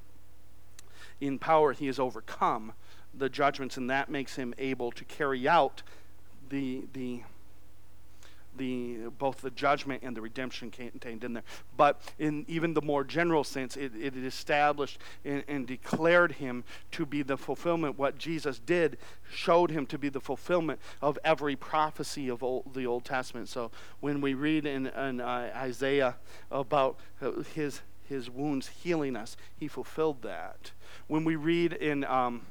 [1.20, 2.74] in power, he has overcome
[3.14, 5.82] the judgments, and that makes him able to carry out
[6.50, 7.22] the, the
[8.58, 11.44] the both the judgment and the redemption contained in there.
[11.76, 17.06] But in even the more general sense, it, it established and, and, declared him to
[17.06, 17.98] be the fulfillment.
[17.98, 18.98] What Jesus did
[19.30, 23.50] showed him to be the fulfillment of every prophecy of old, the Old Testament.
[23.50, 26.16] So when we read in, in uh, Isaiah
[26.52, 26.98] about
[27.54, 30.72] his his wounds healing us, he fulfilled that.
[31.08, 32.42] When we read in um,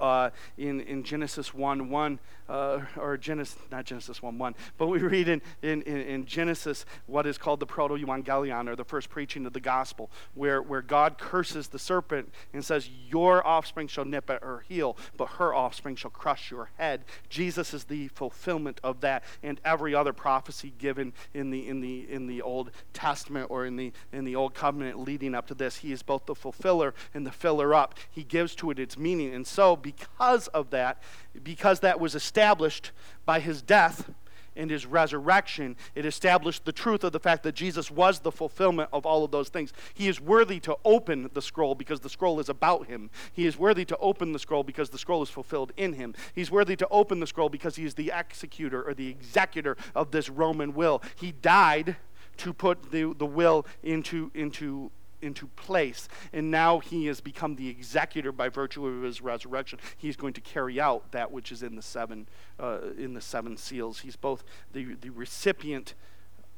[0.00, 4.98] uh, in, in Genesis 1 1, uh, or Genesis, not Genesis 1 1, but we
[4.98, 9.46] read in, in, in Genesis what is called the Proto Evangelion, or the first preaching
[9.46, 14.30] of the gospel, where, where God curses the serpent and says, Your offspring shall nip
[14.30, 17.04] at her heel, but her offspring shall crush your head.
[17.28, 22.10] Jesus is the fulfillment of that, and every other prophecy given in the, in the,
[22.10, 25.76] in the Old Testament or in the, in the Old Covenant leading up to this.
[25.78, 27.98] He is both the fulfiller and the filler up.
[28.10, 29.34] He gives to it its meaning.
[29.34, 31.02] And so, because of that,
[31.42, 32.92] because that was established
[33.24, 34.10] by his death
[34.56, 38.88] and his resurrection, it established the truth of the fact that Jesus was the fulfillment
[38.92, 39.72] of all of those things.
[39.94, 43.10] He is worthy to open the scroll because the scroll is about him.
[43.32, 46.14] He is worthy to open the scroll because the scroll is fulfilled in him.
[46.34, 50.10] He's worthy to open the scroll because he is the executor or the executor of
[50.10, 51.02] this Roman will.
[51.16, 51.96] He died
[52.38, 54.90] to put the, the will into, into
[55.22, 56.08] into place.
[56.32, 59.78] And now he has become the executor by virtue of his resurrection.
[59.96, 63.56] He's going to carry out that which is in the seven, uh, in the seven
[63.56, 64.00] seals.
[64.00, 65.94] He's both the, the recipient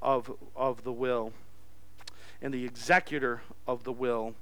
[0.03, 1.33] of, of the will
[2.40, 4.35] and the executor of the will.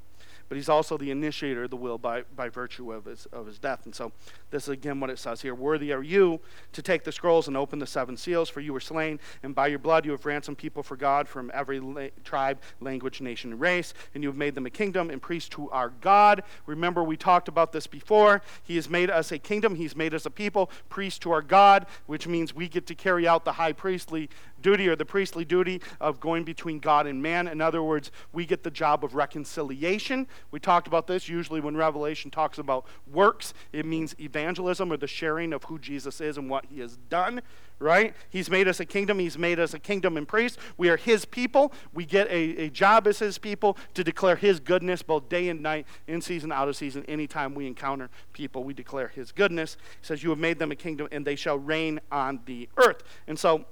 [0.49, 3.59] But he's also the initiator of the will by, by virtue of his, of his
[3.59, 3.85] death.
[3.85, 4.13] And so
[4.51, 6.41] this is again what it says here Worthy are you
[6.73, 9.67] to take the scrolls and open the seven seals, for you were slain, and by
[9.67, 13.61] your blood you have ransomed people for God from every la- tribe, language, nation, and
[13.61, 16.43] race, and you have made them a kingdom and priests to our God.
[16.67, 18.43] Remember, we talked about this before.
[18.63, 21.87] He has made us a kingdom, He's made us a people, priests to our God,
[22.07, 24.29] which means we get to carry out the high priestly
[24.67, 27.47] duty or the priestly duty of going between God and man.
[27.47, 30.27] In other words, we get the job of reconciliation.
[30.51, 35.07] We talked about this usually when Revelation talks about works, it means evangelism or the
[35.07, 37.43] sharing of who Jesus is and what he has done,
[37.79, 38.13] right?
[38.29, 40.59] He's made us a kingdom, he's made us a kingdom and priest.
[40.77, 41.73] We are his people.
[41.95, 45.63] We get a, a job as his people to declare his goodness both day and
[45.63, 47.05] night, in season, out of season.
[47.07, 49.77] Anytime we encounter people, we declare his goodness.
[50.01, 53.05] He says, You have made them a kingdom, and they shall reign on the earth.
[53.29, 53.65] And so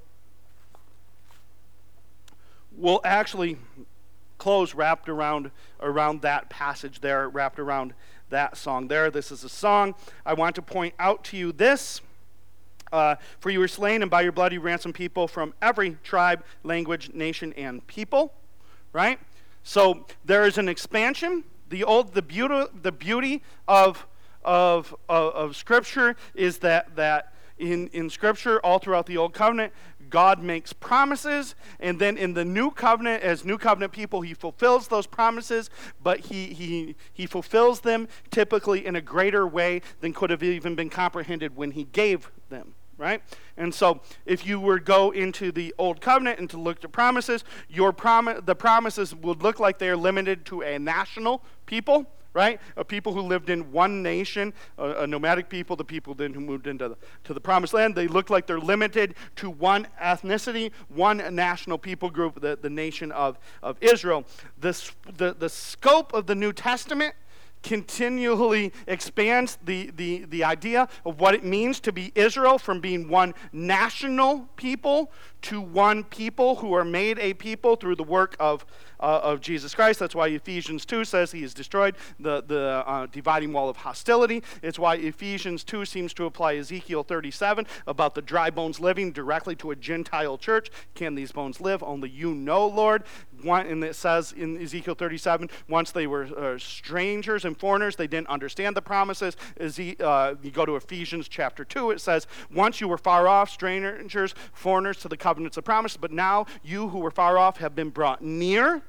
[2.77, 3.57] we'll actually
[4.37, 7.93] close wrapped around around that passage there, wrapped around
[8.29, 9.09] that song there.
[9.09, 9.95] This is a song.
[10.25, 12.01] I want to point out to you this.
[12.91, 16.43] Uh, for you were slain, and by your blood you ransomed people from every tribe,
[16.63, 18.33] language, nation, and people.
[18.93, 19.19] Right?
[19.63, 21.43] So there is an expansion.
[21.69, 24.05] The old, the beauty, the beauty of,
[24.43, 29.73] of, of, of Scripture is that that in, in Scripture, all throughout the Old Covenant,
[30.15, 34.87] God makes promises, and then in the new covenant, as new covenant people, he fulfills
[34.87, 35.69] those promises,
[36.01, 40.73] but he, he, he fulfills them typically in a greater way than could have even
[40.73, 43.21] been comprehended when he gave them right?
[43.57, 46.93] And so if you were to go into the old covenant and to look at
[46.93, 52.59] promises, your prom- the promises would look like they're limited to a national people, right?
[52.75, 56.41] Of people who lived in one nation, a, a, nomadic people, the people then who
[56.41, 57.95] moved into the, to the promised land.
[57.95, 63.11] They look like they're limited to one ethnicity, one national people group, the, the nation
[63.13, 64.25] of, of Israel.
[64.59, 67.15] This, the, the scope of the New Testament
[67.65, 73.09] continually expands the, the, the idea of what it means to be Israel from being
[73.09, 78.65] one national people to one people who are made a people through the work of,
[79.05, 79.99] uh, of Jesus Christ.
[79.99, 84.41] That's why Ephesians 2 says he has destroyed the, the uh, dividing wall of hostility.
[84.63, 89.55] It's why Ephesians 2 seems to apply Ezekiel 37 about the dry bones living directly
[89.57, 90.71] to a Gentile church.
[90.95, 91.83] Can these bones live?
[91.83, 93.03] Only you know, Lord.
[93.43, 98.07] One, and it says in Ezekiel 37 once they were uh, strangers and foreigners, they
[98.07, 99.37] didn't understand the promises.
[99.75, 103.51] He, uh, you go to Ephesians chapter 2, it says, Once you were far off,
[103.51, 107.75] strangers, foreigners to the covenants of promise, but now you who were far off have
[107.75, 108.81] been brought near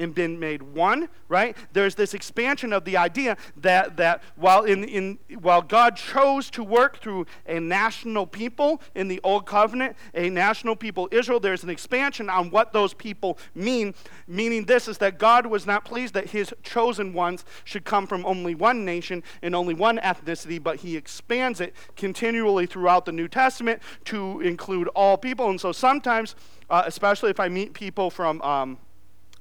[0.00, 1.56] and been made one, right?
[1.72, 6.64] There's this expansion of the idea that, that while, in, in, while God chose to
[6.64, 11.70] work through a national people in the Old Covenant, a national people, Israel, there's an
[11.70, 13.94] expansion on what those people mean.
[14.26, 18.24] Meaning, this is that God was not pleased that his chosen ones should come from
[18.24, 23.28] only one nation and only one ethnicity, but he expands it continually throughout the New
[23.28, 25.50] Testament to include all people.
[25.50, 26.34] And so sometimes,
[26.70, 28.78] uh, especially if I meet people from, um,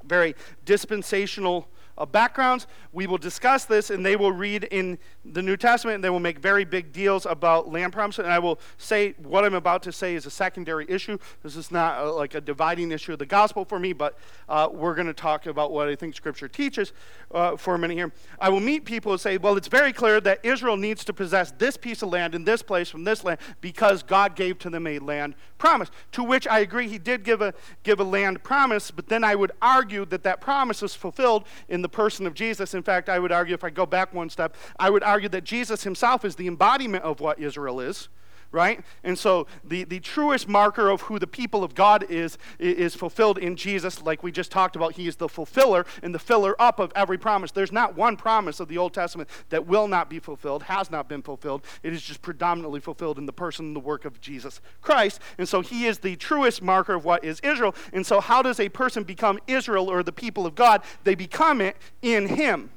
[0.10, 2.67] very dispensational uh, backgrounds.
[2.93, 6.19] We will discuss this, and they will read in the New Testament, and they will
[6.19, 8.23] make very big deals about land promises.
[8.23, 11.17] And I will say what I'm about to say is a secondary issue.
[11.43, 14.69] This is not uh, like a dividing issue of the gospel for me, but uh,
[14.71, 16.93] we're going to talk about what I think Scripture teaches
[17.31, 18.12] uh, for a minute here.
[18.39, 21.51] I will meet people who say, well, it's very clear that Israel needs to possess
[21.57, 24.88] this piece of land in this place from this land because God gave to them
[24.88, 25.89] a land promise.
[26.13, 29.35] To which I agree, He did give a give a land promise, but then I
[29.35, 32.73] would argue that that promise is fulfilled in the the person of Jesus.
[32.73, 35.43] In fact, I would argue, if I go back one step, I would argue that
[35.43, 38.10] Jesus himself is the embodiment of what Israel is
[38.51, 38.83] right?
[39.03, 43.38] And so the, the truest marker of who the people of God is is fulfilled
[43.38, 44.93] in Jesus, like we just talked about.
[44.93, 47.51] He is the fulfiller and the filler up of every promise.
[47.51, 51.07] There's not one promise of the Old Testament that will not be fulfilled, has not
[51.07, 51.63] been fulfilled.
[51.83, 55.21] It is just predominantly fulfilled in the person and the work of Jesus Christ.
[55.38, 57.75] And so he is the truest marker of what is Israel.
[57.93, 60.81] And so how does a person become Israel or the people of God?
[61.03, 62.71] They become it in him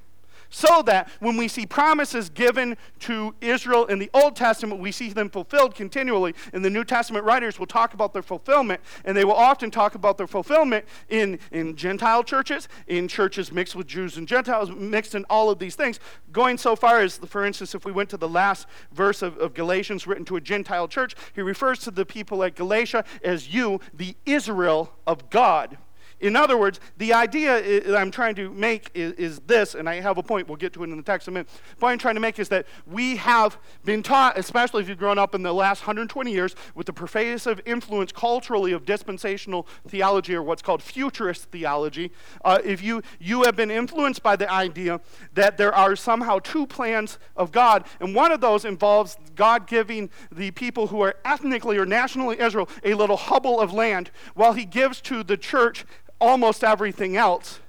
[0.52, 5.08] so that when we see promises given to Israel in the Old Testament, we see
[5.08, 6.34] them fulfilled continually.
[6.52, 9.96] And the New Testament writers will talk about their fulfillment, and they will often talk
[9.96, 15.14] about their fulfillment in, in Gentile churches, in churches mixed with Jews and Gentiles, mixed
[15.14, 15.98] in all of these things.
[16.30, 19.54] Going so far as, for instance, if we went to the last verse of, of
[19.54, 23.80] Galatians written to a Gentile church, he refers to the people at Galatia as you,
[23.94, 25.78] the Israel of God.
[26.22, 30.00] In other words, the idea i- I'm trying to make is, is this, and I
[30.00, 31.48] have a point, we'll get to it in the text in a minute.
[31.70, 34.98] The point I'm trying to make is that we have been taught, especially if you've
[34.98, 40.35] grown up in the last 120 years, with the pervasive influence culturally of dispensational theology
[40.35, 42.12] or what's called futurist theology.
[42.44, 45.00] Uh, if you, you have been influenced by the idea
[45.35, 50.09] that there are somehow two plans of God, and one of those involves God giving
[50.30, 54.64] the people who are ethnically or nationally Israel a little hubble of land, while He
[54.64, 55.84] gives to the church
[56.23, 57.61] almost everything else.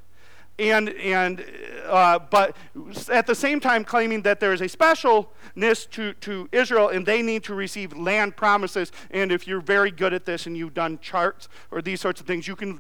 [0.60, 1.44] And, and
[1.88, 2.56] uh, but
[3.12, 7.24] at the same time claiming that there is a specialness to, to Israel and they
[7.24, 8.92] need to receive land promises.
[9.10, 12.28] And if you're very good at this and you've done charts or these sorts of
[12.28, 12.80] things, you can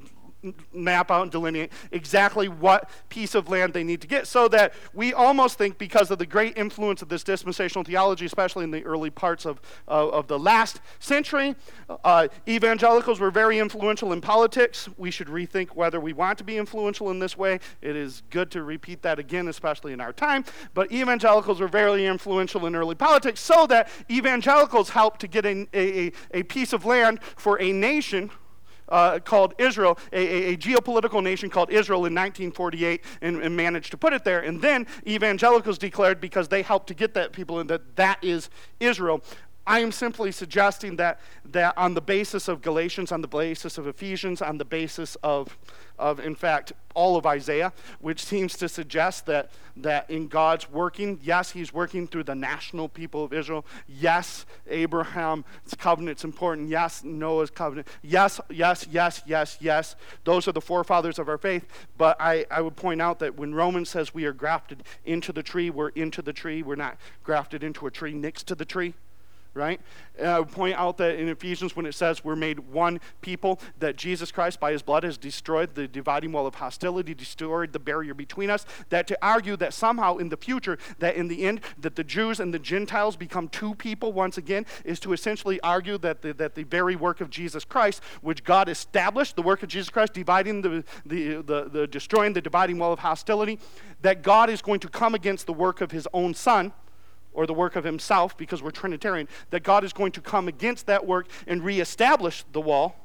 [0.74, 4.74] map out and delineate exactly what piece of land they need to get so that
[4.94, 8.84] we almost think because of the great influence of this dispensational theology especially in the
[8.84, 11.56] early parts of, of the last century
[12.04, 14.89] uh, evangelicals were very influential in politics.
[14.98, 17.60] We should rethink whether we want to be influential in this way.
[17.82, 20.46] It is good to repeat that again especially in our time.
[20.74, 25.68] But evangelicals were very influential in early politics so that evangelicals helped to get a,
[25.74, 28.30] a, a piece of land for a nation
[28.90, 33.92] uh, called Israel, a, a, a, geopolitical nation called Israel in 1948, and, and, managed
[33.92, 34.40] to put it there.
[34.42, 38.50] And then evangelicals declared, because they helped to get that people in, that that is
[38.80, 39.24] Israel.
[39.66, 43.88] I am simply suggesting that, that on the basis of Galatians, on the basis of
[43.88, 45.57] Ephesians, on the basis of,
[45.97, 51.18] of, in fact, all of Isaiah, which seems to suggest that, that in God's working,
[51.24, 53.66] yes, He's working through the national people of Israel.
[53.88, 55.45] Yes, Abraham's
[55.78, 56.68] covenant's important.
[56.68, 57.88] Yes, Noah's covenant.
[58.01, 59.95] Yes, yes, yes, yes, yes.
[60.26, 61.66] Those are the forefathers of our faith.
[61.97, 65.41] But I, I would point out that when Romans says we are grafted into the
[65.41, 66.61] tree, we're into the tree.
[66.61, 68.93] We're not grafted into a tree next to the tree
[69.54, 69.80] right?
[70.20, 74.32] Would point out that in Ephesians, when it says we're made one people, that Jesus
[74.32, 78.49] Christ, by his blood, has destroyed the dividing wall of hostility, destroyed the barrier between
[78.49, 82.04] us, that to argue that somehow in the future, that in the end, that the
[82.04, 86.34] Jews and the Gentiles become two people once again, is to essentially argue that the,
[86.34, 90.14] that the very work of Jesus Christ, which God established, the work of Jesus Christ,
[90.14, 93.60] dividing the, the, the, the destroying the dividing wall of hostility,
[94.01, 96.74] that God is going to come against the work of his own Son,
[97.34, 100.86] or the work of himself, because we're Trinitarian, that God is going to come against
[100.88, 102.96] that work and reestablish the wall,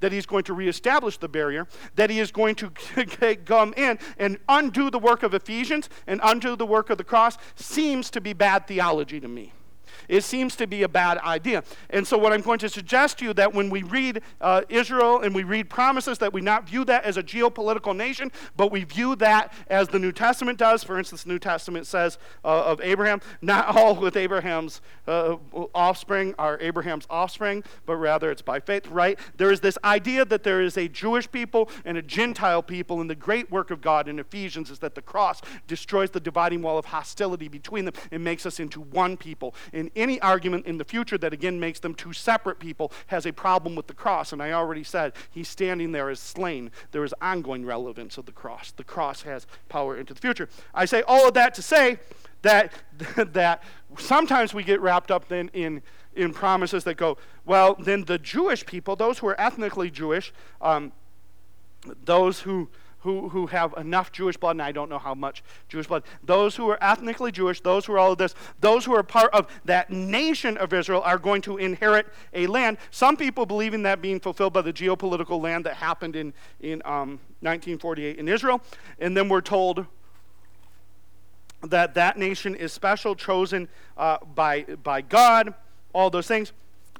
[0.00, 1.66] that he's going to reestablish the barrier,
[1.96, 2.70] that he is going to
[3.44, 7.36] come in and undo the work of Ephesians and undo the work of the cross,
[7.54, 9.52] seems to be bad theology to me.
[10.08, 11.64] It seems to be a bad idea.
[11.90, 15.20] And so, what I'm going to suggest to you that when we read uh, Israel
[15.20, 18.84] and we read promises, that we not view that as a geopolitical nation, but we
[18.84, 20.84] view that as the New Testament does.
[20.84, 25.36] For instance, the New Testament says uh, of Abraham, not all with Abraham's uh,
[25.74, 29.18] offspring are Abraham's offspring, but rather it's by faith, right?
[29.36, 33.08] There is this idea that there is a Jewish people and a Gentile people, and
[33.08, 36.78] the great work of God in Ephesians is that the cross destroys the dividing wall
[36.78, 39.54] of hostility between them and makes us into one people.
[39.86, 43.32] In any argument in the future that again makes them two separate people has a
[43.32, 44.32] problem with the cross.
[44.32, 46.72] And I already said he's standing there as slain.
[46.90, 48.72] There is ongoing relevance of the cross.
[48.72, 50.48] The cross has power into the future.
[50.74, 51.98] I say all of that to say
[52.42, 52.72] that
[53.32, 53.62] that
[53.96, 55.82] sometimes we get wrapped up then in
[56.16, 57.76] in promises that go well.
[57.78, 60.90] Then the Jewish people, those who are ethnically Jewish, um,
[62.04, 62.70] those who
[63.06, 66.56] who, who have enough Jewish blood, and I don't know how much Jewish blood, those
[66.56, 69.46] who are ethnically Jewish, those who are all of this, those who are part of
[69.64, 72.78] that nation of Israel are going to inherit a land.
[72.90, 76.82] Some people believe in that being fulfilled by the geopolitical land that happened in, in
[76.84, 78.60] um, 1948 in Israel.
[78.98, 79.86] And then we're told
[81.62, 85.54] that that nation is special, chosen uh, by, by God,
[85.92, 86.52] all those things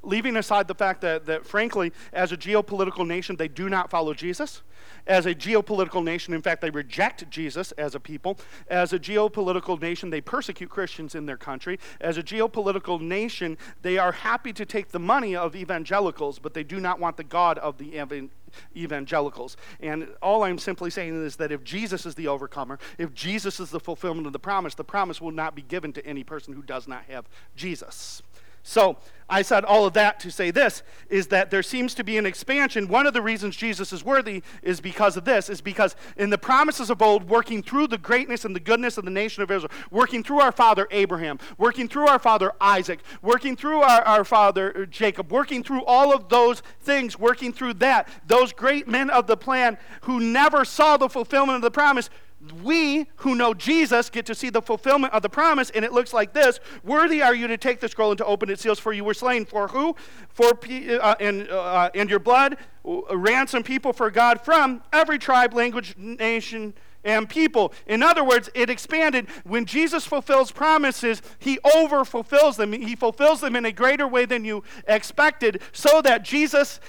[0.05, 4.15] leaving aside the fact that, that, frankly, as a geopolitical nation, they do not follow
[4.15, 4.63] Jesus.
[5.07, 8.39] As a geopolitical nation, in fact, they reject Jesus as a people.
[8.69, 11.79] As a geopolitical nation, they persecute Christians in their country.
[12.01, 16.65] As a geopolitical nation, they are happy to take the money of evangelicals, but they
[16.65, 18.31] do not want the God of the
[18.75, 19.57] evangelicals.
[19.81, 23.71] And all I'm simply saying is that if Jesus is the overcomer, if Jesus is
[23.71, 26.63] the fulfillment of the promise, the promise will not be given to any person who
[26.63, 28.23] does not have Jesus.
[28.67, 28.97] So
[29.29, 32.27] I said all of that to say this is that there seems to be an
[32.27, 32.89] expansion.
[32.89, 36.39] One of the reasons Jesus is worthy is because of this, is because in the
[36.39, 39.71] promises of old, working through the greatness and the goodness of the nation of Israel,
[39.91, 44.87] working through our father Abraham, working through our father Isaac, working through our, our father
[44.87, 49.37] Jacob, working through all of those things, working through that, those great men of the
[49.37, 52.11] plan who never saw the fulfillment of the promise
[52.53, 56.13] we who know Jesus get to see the fulfillment of the promise, and it looks
[56.13, 58.93] like this Worthy are you to take the scroll and to open its seals, for
[58.93, 59.97] you were slain for who?
[60.31, 65.55] For uh, and, uh, and your blood, uh, ransom people for God from every tribe,
[65.55, 66.75] language, nation,
[67.07, 67.73] and people.
[67.87, 69.29] In other words, it expanded.
[69.45, 72.73] When Jesus fulfills promises, he over fulfills them.
[72.73, 76.81] He fulfills them in a greater way than you expected, so that Jesus'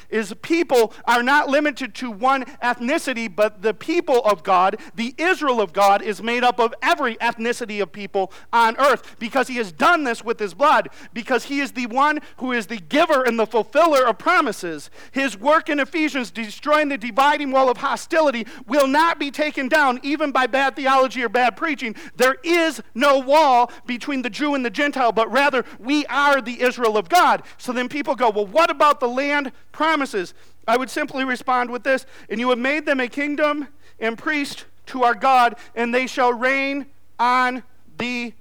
[0.42, 5.72] people are not limited to one ethnicity, but the people of God, the Israel of
[5.72, 10.04] God, is made up of every ethnicity of people on earth because he has done
[10.04, 13.46] this with his blood, because he is the one who is the giver and the
[13.46, 14.90] fulfiller of promises.
[15.12, 20.00] His work in Ephesians, destroying the dividing wall of hostility, will not be taken down
[20.08, 21.96] even by bad theology or bad preaching.
[22.16, 26.62] There is no wall between the Jew and the Gentile, but rather we are the
[26.62, 27.44] Israel of God.
[27.58, 30.34] So then people go, well, what about the land promises?
[30.68, 33.68] I would simply respond with this And you have made them a kingdom
[34.00, 36.86] and priest to our God, and they shall reign
[37.20, 37.64] on
[37.98, 38.34] the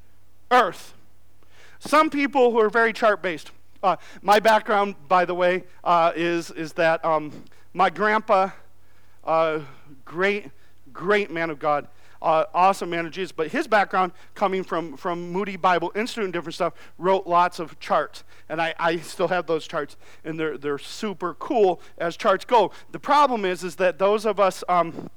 [0.50, 0.94] earth.
[1.78, 3.50] Some people who are very chart based.
[3.82, 8.50] Uh, my background, by the way, uh, is, is that um, my grandpa,
[9.24, 9.60] uh,
[10.04, 10.50] great
[10.96, 11.86] great man of God,
[12.22, 13.30] uh, awesome man of Jesus.
[13.30, 17.78] But his background, coming from, from Moody Bible Institute and different stuff, wrote lots of
[17.78, 18.24] charts.
[18.48, 22.72] And I, I still have those charts, and they're, they're super cool as charts go.
[22.90, 25.10] The problem is, is that those of us, um,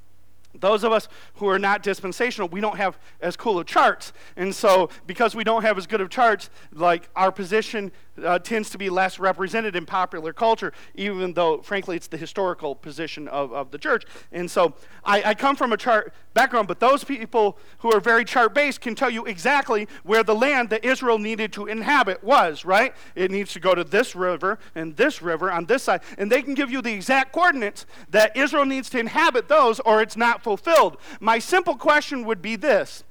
[0.59, 4.11] those of us who are not dispensational, we don't have as cool of charts.
[4.35, 7.91] And so, because we don't have as good of charts, like our position
[8.23, 12.75] uh, tends to be less represented in popular culture, even though, frankly, it's the historical
[12.75, 14.05] position of, of the church.
[14.31, 18.23] And so I, I come from a chart background, but those people who are very
[18.23, 22.65] chart based can tell you exactly where the land that Israel needed to inhabit was,
[22.65, 22.93] right?
[23.15, 26.01] It needs to go to this river and this river on this side.
[26.17, 30.01] And they can give you the exact coordinates that Israel needs to inhabit those, or
[30.01, 30.97] it's not fulfilled.
[31.19, 33.03] My simple question would be this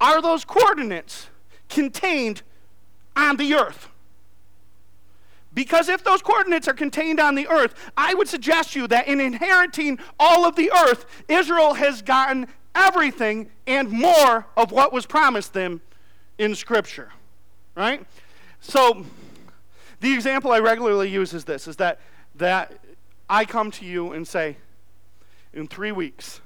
[0.00, 1.28] Are those coordinates
[1.68, 2.42] contained
[3.16, 3.88] on the earth?
[5.54, 9.20] Because if those coordinates are contained on the earth, I would suggest you that in
[9.20, 15.52] inheriting all of the earth, Israel has gotten everything and more of what was promised
[15.52, 15.82] them
[16.38, 17.10] in Scripture.
[17.74, 18.06] Right?
[18.60, 19.04] So,
[20.00, 22.00] the example I regularly use is this is that,
[22.36, 22.78] that
[23.28, 24.56] I come to you and say,
[25.52, 26.40] in three weeks,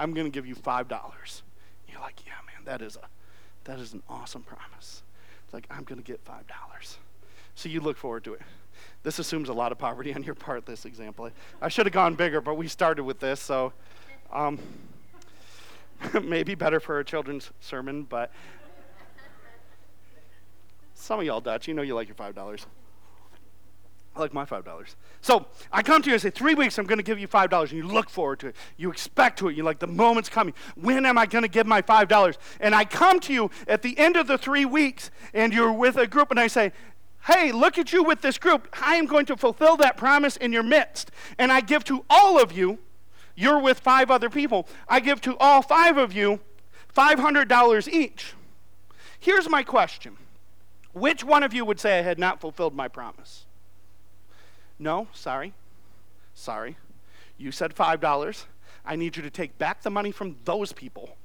[0.00, 1.42] I'm going to give you $5.
[1.88, 3.06] You're like, yeah, man, that is, a,
[3.64, 5.02] that is an awesome promise.
[5.44, 6.42] It's like, I'm going to get $5.
[7.58, 8.40] So you look forward to it.
[9.02, 11.28] This assumes a lot of poverty on your part, this example.
[11.60, 13.72] I should have gone bigger, but we started with this, so
[14.32, 14.60] um,
[16.22, 18.30] maybe better for a children's sermon, but
[20.94, 22.66] some of y'all Dutch, you know you like your $5.
[24.14, 24.94] I like my $5.
[25.20, 27.60] So I come to you and say, three weeks, I'm going to give you $5.
[27.60, 28.56] And you look forward to it.
[28.76, 29.56] You expect to it.
[29.56, 30.54] You're like, the moment's coming.
[30.76, 32.36] When am I going to give my $5?
[32.60, 35.96] And I come to you at the end of the three weeks, and you're with
[35.96, 36.72] a group, and I say,
[37.26, 38.68] hey, look at you with this group.
[38.82, 41.10] I am going to fulfill that promise in your midst.
[41.38, 42.78] And I give to all of you,
[43.34, 46.40] you're with five other people, I give to all five of you
[46.96, 48.34] $500 each.
[49.20, 50.16] Here's my question
[50.92, 53.44] Which one of you would say I had not fulfilled my promise?
[54.78, 55.54] No, sorry.
[56.34, 56.76] Sorry.
[57.36, 58.44] You said $5.
[58.84, 61.16] I need you to take back the money from those people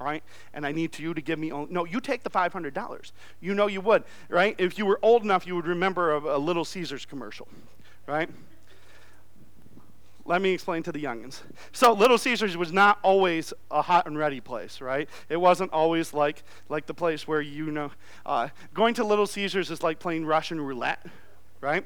[0.00, 0.22] right?
[0.54, 3.12] And I need you to give me, no, you take the $500.
[3.40, 4.54] You know you would, right?
[4.58, 7.48] If you were old enough, you would remember a, a Little Caesars commercial,
[8.06, 8.28] right?
[10.24, 11.40] Let me explain to the youngins.
[11.72, 15.08] So Little Caesars was not always a hot and ready place, right?
[15.28, 17.90] It wasn't always like, like the place where you know,
[18.26, 21.04] uh, going to Little Caesars is like playing Russian roulette,
[21.60, 21.82] right?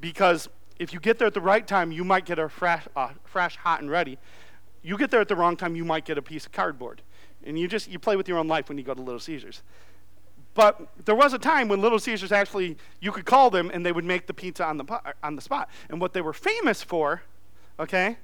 [0.00, 0.48] Because
[0.78, 3.56] if you get there at the right time, you might get a fresh, uh, fresh
[3.56, 4.16] hot and ready.
[4.82, 7.02] You get there at the wrong time, you might get a piece of cardboard
[7.46, 9.62] and you just you play with your own life when you go to Little Caesars.
[10.54, 13.92] But there was a time when Little Caesars actually you could call them and they
[13.92, 15.68] would make the pizza on the on the spot.
[15.88, 17.22] And what they were famous for,
[17.80, 18.18] okay?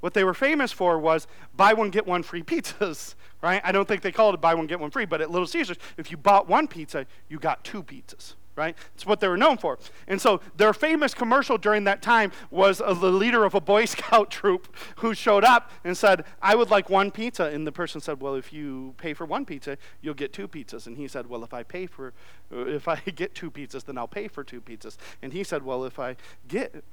[0.00, 1.26] What they were famous for was
[1.56, 3.60] buy one get one free pizzas, right?
[3.64, 5.76] I don't think they called it buy one get one free, but at Little Caesars,
[5.96, 8.76] if you bought one pizza, you got two pizzas right?
[8.94, 9.78] It's what they were known for.
[10.06, 13.84] And so their famous commercial during that time was uh, the leader of a Boy
[13.92, 17.44] Scout troop who showed up and said, I would like one pizza.
[17.44, 20.86] And the person said, Well, if you pay for one pizza, you'll get two pizzas.
[20.86, 22.12] And he said, Well, if I pay for,
[22.52, 24.96] uh, if I get two pizzas, then I'll pay for two pizzas.
[25.22, 26.84] And he said, Well, if I get,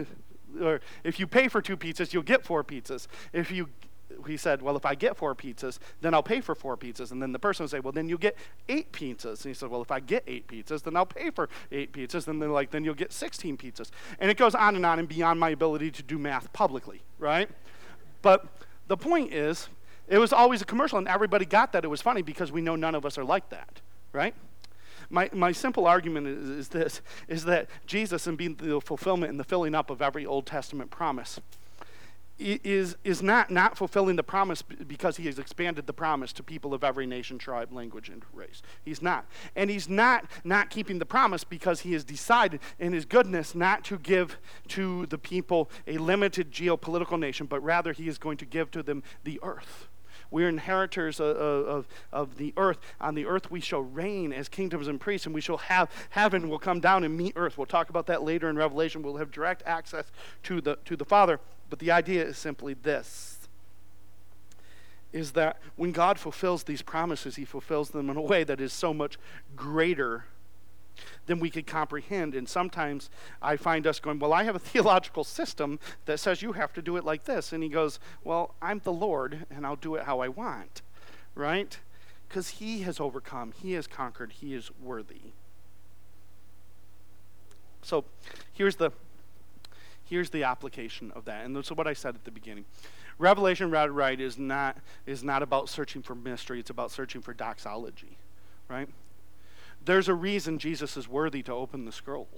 [0.60, 3.06] or if you pay for two pizzas, you'll get four pizzas.
[3.32, 3.68] If you
[4.26, 7.10] he said, Well, if I get four pizzas, then I'll pay for four pizzas.
[7.10, 8.36] And then the person would say, Well, then you get
[8.68, 9.44] eight pizzas.
[9.44, 12.28] And he said, Well, if I get eight pizzas, then I'll pay for eight pizzas.
[12.28, 13.90] And they're like, Then you'll get 16 pizzas.
[14.18, 17.48] And it goes on and on and beyond my ability to do math publicly, right?
[18.22, 18.46] But
[18.88, 19.68] the point is
[20.08, 21.84] It was always a commercial, and everybody got that.
[21.84, 23.80] It was funny because we know none of us are like that,
[24.12, 24.34] right?
[25.10, 29.38] My, my simple argument is, is this is that Jesus, and being the fulfillment and
[29.38, 31.38] the filling up of every Old Testament promise,
[32.42, 36.74] is, is not, not fulfilling the promise because he has expanded the promise to people
[36.74, 38.62] of every nation, tribe, language, and race.
[38.84, 39.26] He's not.
[39.56, 43.84] And he's not not keeping the promise because he has decided in his goodness not
[43.84, 44.38] to give
[44.68, 48.82] to the people a limited geopolitical nation, but rather he is going to give to
[48.82, 49.88] them the earth.
[50.30, 52.78] We're inheritors of, of, of, the earth.
[53.00, 56.48] On the earth, we shall reign as kingdoms and priests, and we shall have heaven
[56.48, 57.58] will come down and meet earth.
[57.58, 59.02] We'll talk about that later in Revelation.
[59.02, 60.06] We'll have direct access
[60.44, 61.38] to the, to the Father.
[61.72, 63.48] But the idea is simply this
[65.10, 68.74] is that when God fulfills these promises, He fulfills them in a way that is
[68.74, 69.16] so much
[69.56, 70.26] greater
[71.24, 72.34] than we could comprehend.
[72.34, 73.08] And sometimes
[73.40, 76.82] I find us going, Well, I have a theological system that says you have to
[76.82, 77.54] do it like this.
[77.54, 80.82] And He goes, Well, I'm the Lord, and I'll do it how I want,
[81.34, 81.78] right?
[82.28, 85.32] Because He has overcome, He has conquered, He is worthy.
[87.80, 88.04] So
[88.52, 88.92] here's the
[90.12, 91.46] here's the application of that.
[91.46, 92.66] And that's what I said at the beginning.
[93.18, 97.32] Revelation read right is not is not about searching for mystery, it's about searching for
[97.32, 98.18] doxology.
[98.68, 98.90] Right?
[99.82, 102.28] There's a reason Jesus is worthy to open the scroll.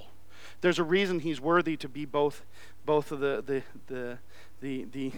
[0.61, 2.45] There's a reason he's worthy to be both
[2.87, 4.18] both the the the
[4.61, 5.12] the the,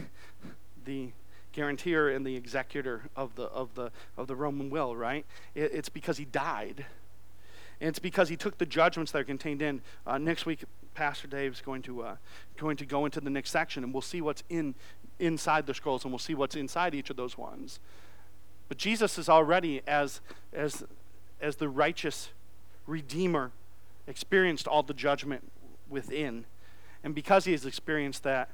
[0.86, 1.10] the
[1.52, 5.26] guarantor and the executor of the of the of the Roman will, right?
[5.54, 6.86] It, it's because he died.
[7.82, 9.82] And it's because he took the judgments that are contained in.
[10.06, 10.64] Uh, next week,
[10.96, 12.16] Pastor Dave is going to uh,
[12.56, 14.74] going to go into the next section, and we'll see what's in
[15.18, 17.78] inside the scrolls, and we'll see what's inside each of those ones.
[18.68, 20.22] But Jesus is already as
[20.54, 20.84] as
[21.38, 22.30] as the righteous
[22.86, 23.52] redeemer
[24.06, 25.52] experienced all the judgment
[25.86, 26.46] within,
[27.04, 28.48] and because he has experienced that,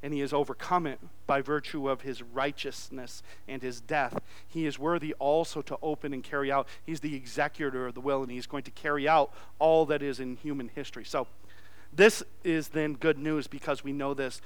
[0.00, 4.20] and he has overcome it by virtue of his righteousness and his death.
[4.46, 6.68] He is worthy also to open and carry out.
[6.86, 10.20] He's the executor of the will, and he's going to carry out all that is
[10.20, 11.04] in human history.
[11.04, 11.26] So,
[11.98, 14.40] this is then good news because we know this.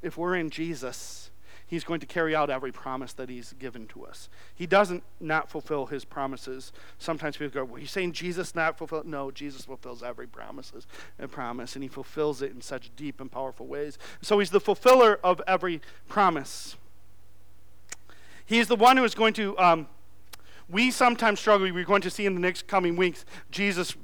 [0.00, 1.30] If we're in Jesus,
[1.66, 4.30] He's going to carry out every promise that He's given to us.
[4.54, 6.72] He doesn't not fulfill His promises.
[6.98, 10.86] Sometimes people go, "Well, you saying Jesus not fulfill?" No, Jesus fulfills every promises
[11.18, 13.98] and promise, and He fulfills it in such deep and powerful ways.
[14.22, 16.76] So He's the fulfiller of every promise.
[18.46, 19.58] He's the one who is going to.
[19.58, 19.88] Um,
[20.70, 21.70] we sometimes struggle.
[21.70, 23.94] We're going to see in the next coming weeks Jesus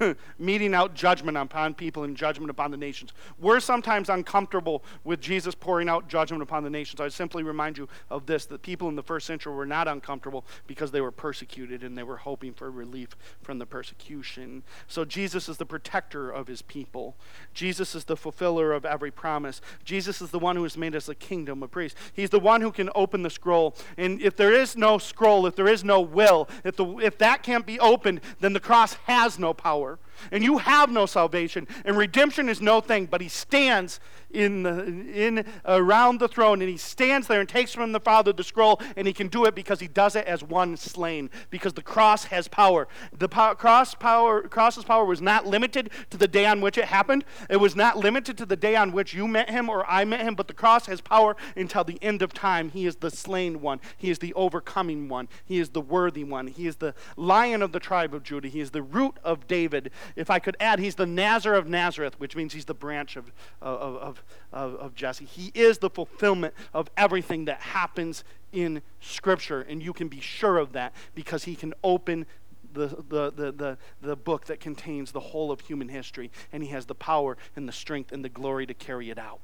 [0.38, 3.12] meting out judgment upon people and judgment upon the nations.
[3.38, 7.00] We're sometimes uncomfortable with Jesus pouring out judgment upon the nations.
[7.00, 10.44] I simply remind you of this that people in the first century were not uncomfortable
[10.66, 14.62] because they were persecuted and they were hoping for relief from the persecution.
[14.86, 17.16] So Jesus is the protector of his people.
[17.52, 19.60] Jesus is the fulfiller of every promise.
[19.84, 21.98] Jesus is the one who has made us a kingdom of priests.
[22.12, 23.74] He's the one who can open the scroll.
[23.96, 27.42] And if there is no scroll, if there is no will, if, the, if that
[27.42, 29.98] can't be opened, then the cross has no power power,
[30.30, 34.00] and you have no salvation, and redemption is no thing, but he stands
[34.30, 38.32] in, the, in around the throne, and he stands there and takes from the Father
[38.32, 41.74] the scroll, and he can do it because he does it as one slain, because
[41.74, 42.88] the cross has power.
[43.16, 46.86] The po- cross power, cross's power was not limited to the day on which it
[46.86, 47.24] happened.
[47.50, 50.22] It was not limited to the day on which you met him or I met
[50.22, 52.70] him, but the cross has power until the end of time.
[52.70, 53.80] He is the slain one.
[53.96, 55.28] He is the overcoming one.
[55.44, 56.46] He is the worthy one.
[56.46, 58.48] He is the lion of the tribe of Judah.
[58.48, 59.90] He is the root of David.
[60.16, 63.32] If I could add, he's the Nazar of Nazareth, which means he's the branch of,
[63.60, 65.24] of, of, of, Jesse.
[65.24, 70.58] He is the fulfillment of everything that happens in Scripture, and you can be sure
[70.58, 72.26] of that because he can open
[72.74, 76.70] the, the, the, the, the book that contains the whole of human history, and he
[76.70, 79.40] has the power and the strength and the glory to carry it out.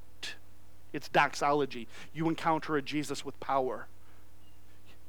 [0.93, 1.87] It's doxology.
[2.15, 3.87] You encounter a Jesus with power.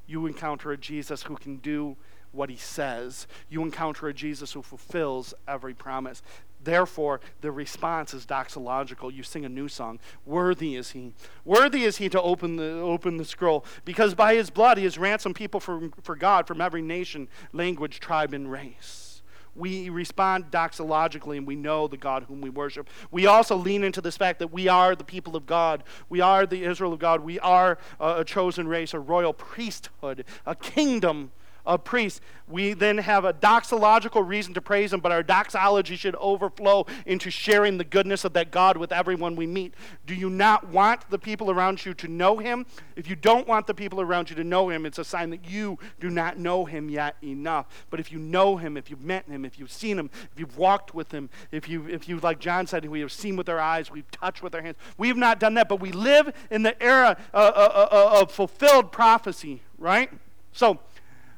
[0.07, 1.95] You encounter a Jesus who can do
[2.31, 3.27] what he says.
[3.49, 6.21] You encounter a Jesus who fulfills every promise.
[6.61, 9.13] Therefore, the response is doxological.
[9.13, 9.99] You sing a new song.
[10.25, 11.13] Worthy is he.
[11.45, 14.97] Worthy is he to open the, open the scroll, because by his blood he has
[14.97, 19.21] ransomed people for, for God from every nation, language, tribe, and race.
[19.55, 22.89] We respond doxologically and we know the God whom we worship.
[23.11, 25.83] We also lean into this fact that we are the people of God.
[26.07, 27.21] We are the Israel of God.
[27.21, 31.31] We are a, a chosen race, a royal priesthood, a kingdom
[31.69, 32.19] of priests.
[32.47, 37.29] We then have a doxological reason to praise him, but our doxology should overflow into
[37.29, 39.75] sharing the goodness of that God with everyone we meet.
[40.07, 42.65] Do you not want the people around you to know him?
[42.95, 45.47] If you don't want the people around you to know him, it's a sign that
[45.47, 47.67] you do not know him yet enough.
[47.91, 50.57] But if you know him, if you've met him, if you've seen him, if you've
[50.57, 53.59] walked with him, if you, if you like John said, we have seen with our
[53.59, 56.63] eyes, we've touched with our hands, we have not done that, but we live in
[56.63, 60.09] the era uh, uh, uh, of fulfilled prophecy, right?
[60.51, 60.79] So,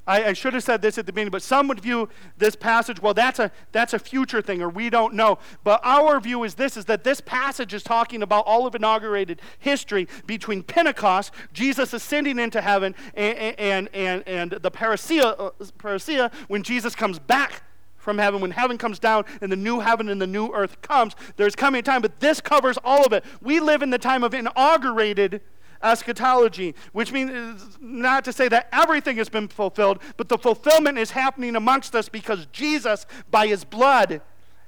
[0.07, 3.01] I, I, should have said this at the beginning, but some would view this passage,
[3.01, 5.37] well, that's a, that's a future thing, or we don't know.
[5.63, 9.41] But our view is this, is that this passage is talking about all of inaugurated
[9.59, 16.63] history between Pentecost, Jesus ascending into heaven, and, and, and, and the parousia, parousia, when
[16.63, 17.61] Jesus comes back
[18.01, 21.15] from heaven, when heaven comes down and the new heaven and the new earth comes,
[21.37, 23.23] there's coming a time, but this covers all of it.
[23.41, 25.41] We live in the time of inaugurated
[25.83, 30.97] eschatology, which means uh, not to say that everything has been fulfilled, but the fulfillment
[30.97, 34.21] is happening amongst us because Jesus, by his blood,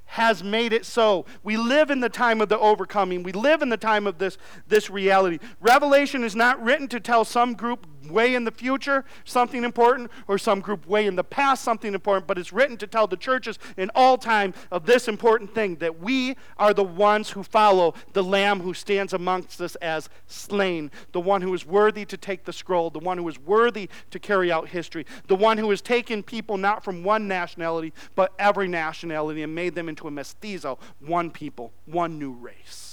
[0.06, 1.24] has made it so.
[1.42, 3.22] We live in the time of the overcoming.
[3.22, 4.38] We live in the time of this,
[4.68, 5.38] this reality.
[5.60, 10.38] Revelation is not written to tell some group way in the future something important or
[10.38, 13.58] some group way in the past something important, but it's written to tell the churches
[13.76, 18.22] in all time of this important thing that we are the ones who follow the
[18.22, 22.52] Lamb who stands amongst us as slain, the one who is worthy to take the
[22.52, 26.22] scroll, the one who is worthy to carry out history, the one who has taken
[26.22, 31.30] people not from one nationality, but every nationality and made them into a mestizo, one
[31.30, 32.83] people, one new race.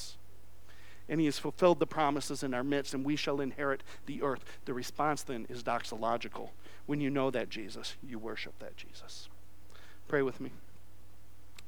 [1.12, 4.46] And he has fulfilled the promises in our midst, and we shall inherit the earth.
[4.66, 6.52] The response then is doxological.
[6.86, 9.28] When you know that Jesus, you worship that Jesus.
[10.08, 10.52] Pray with me.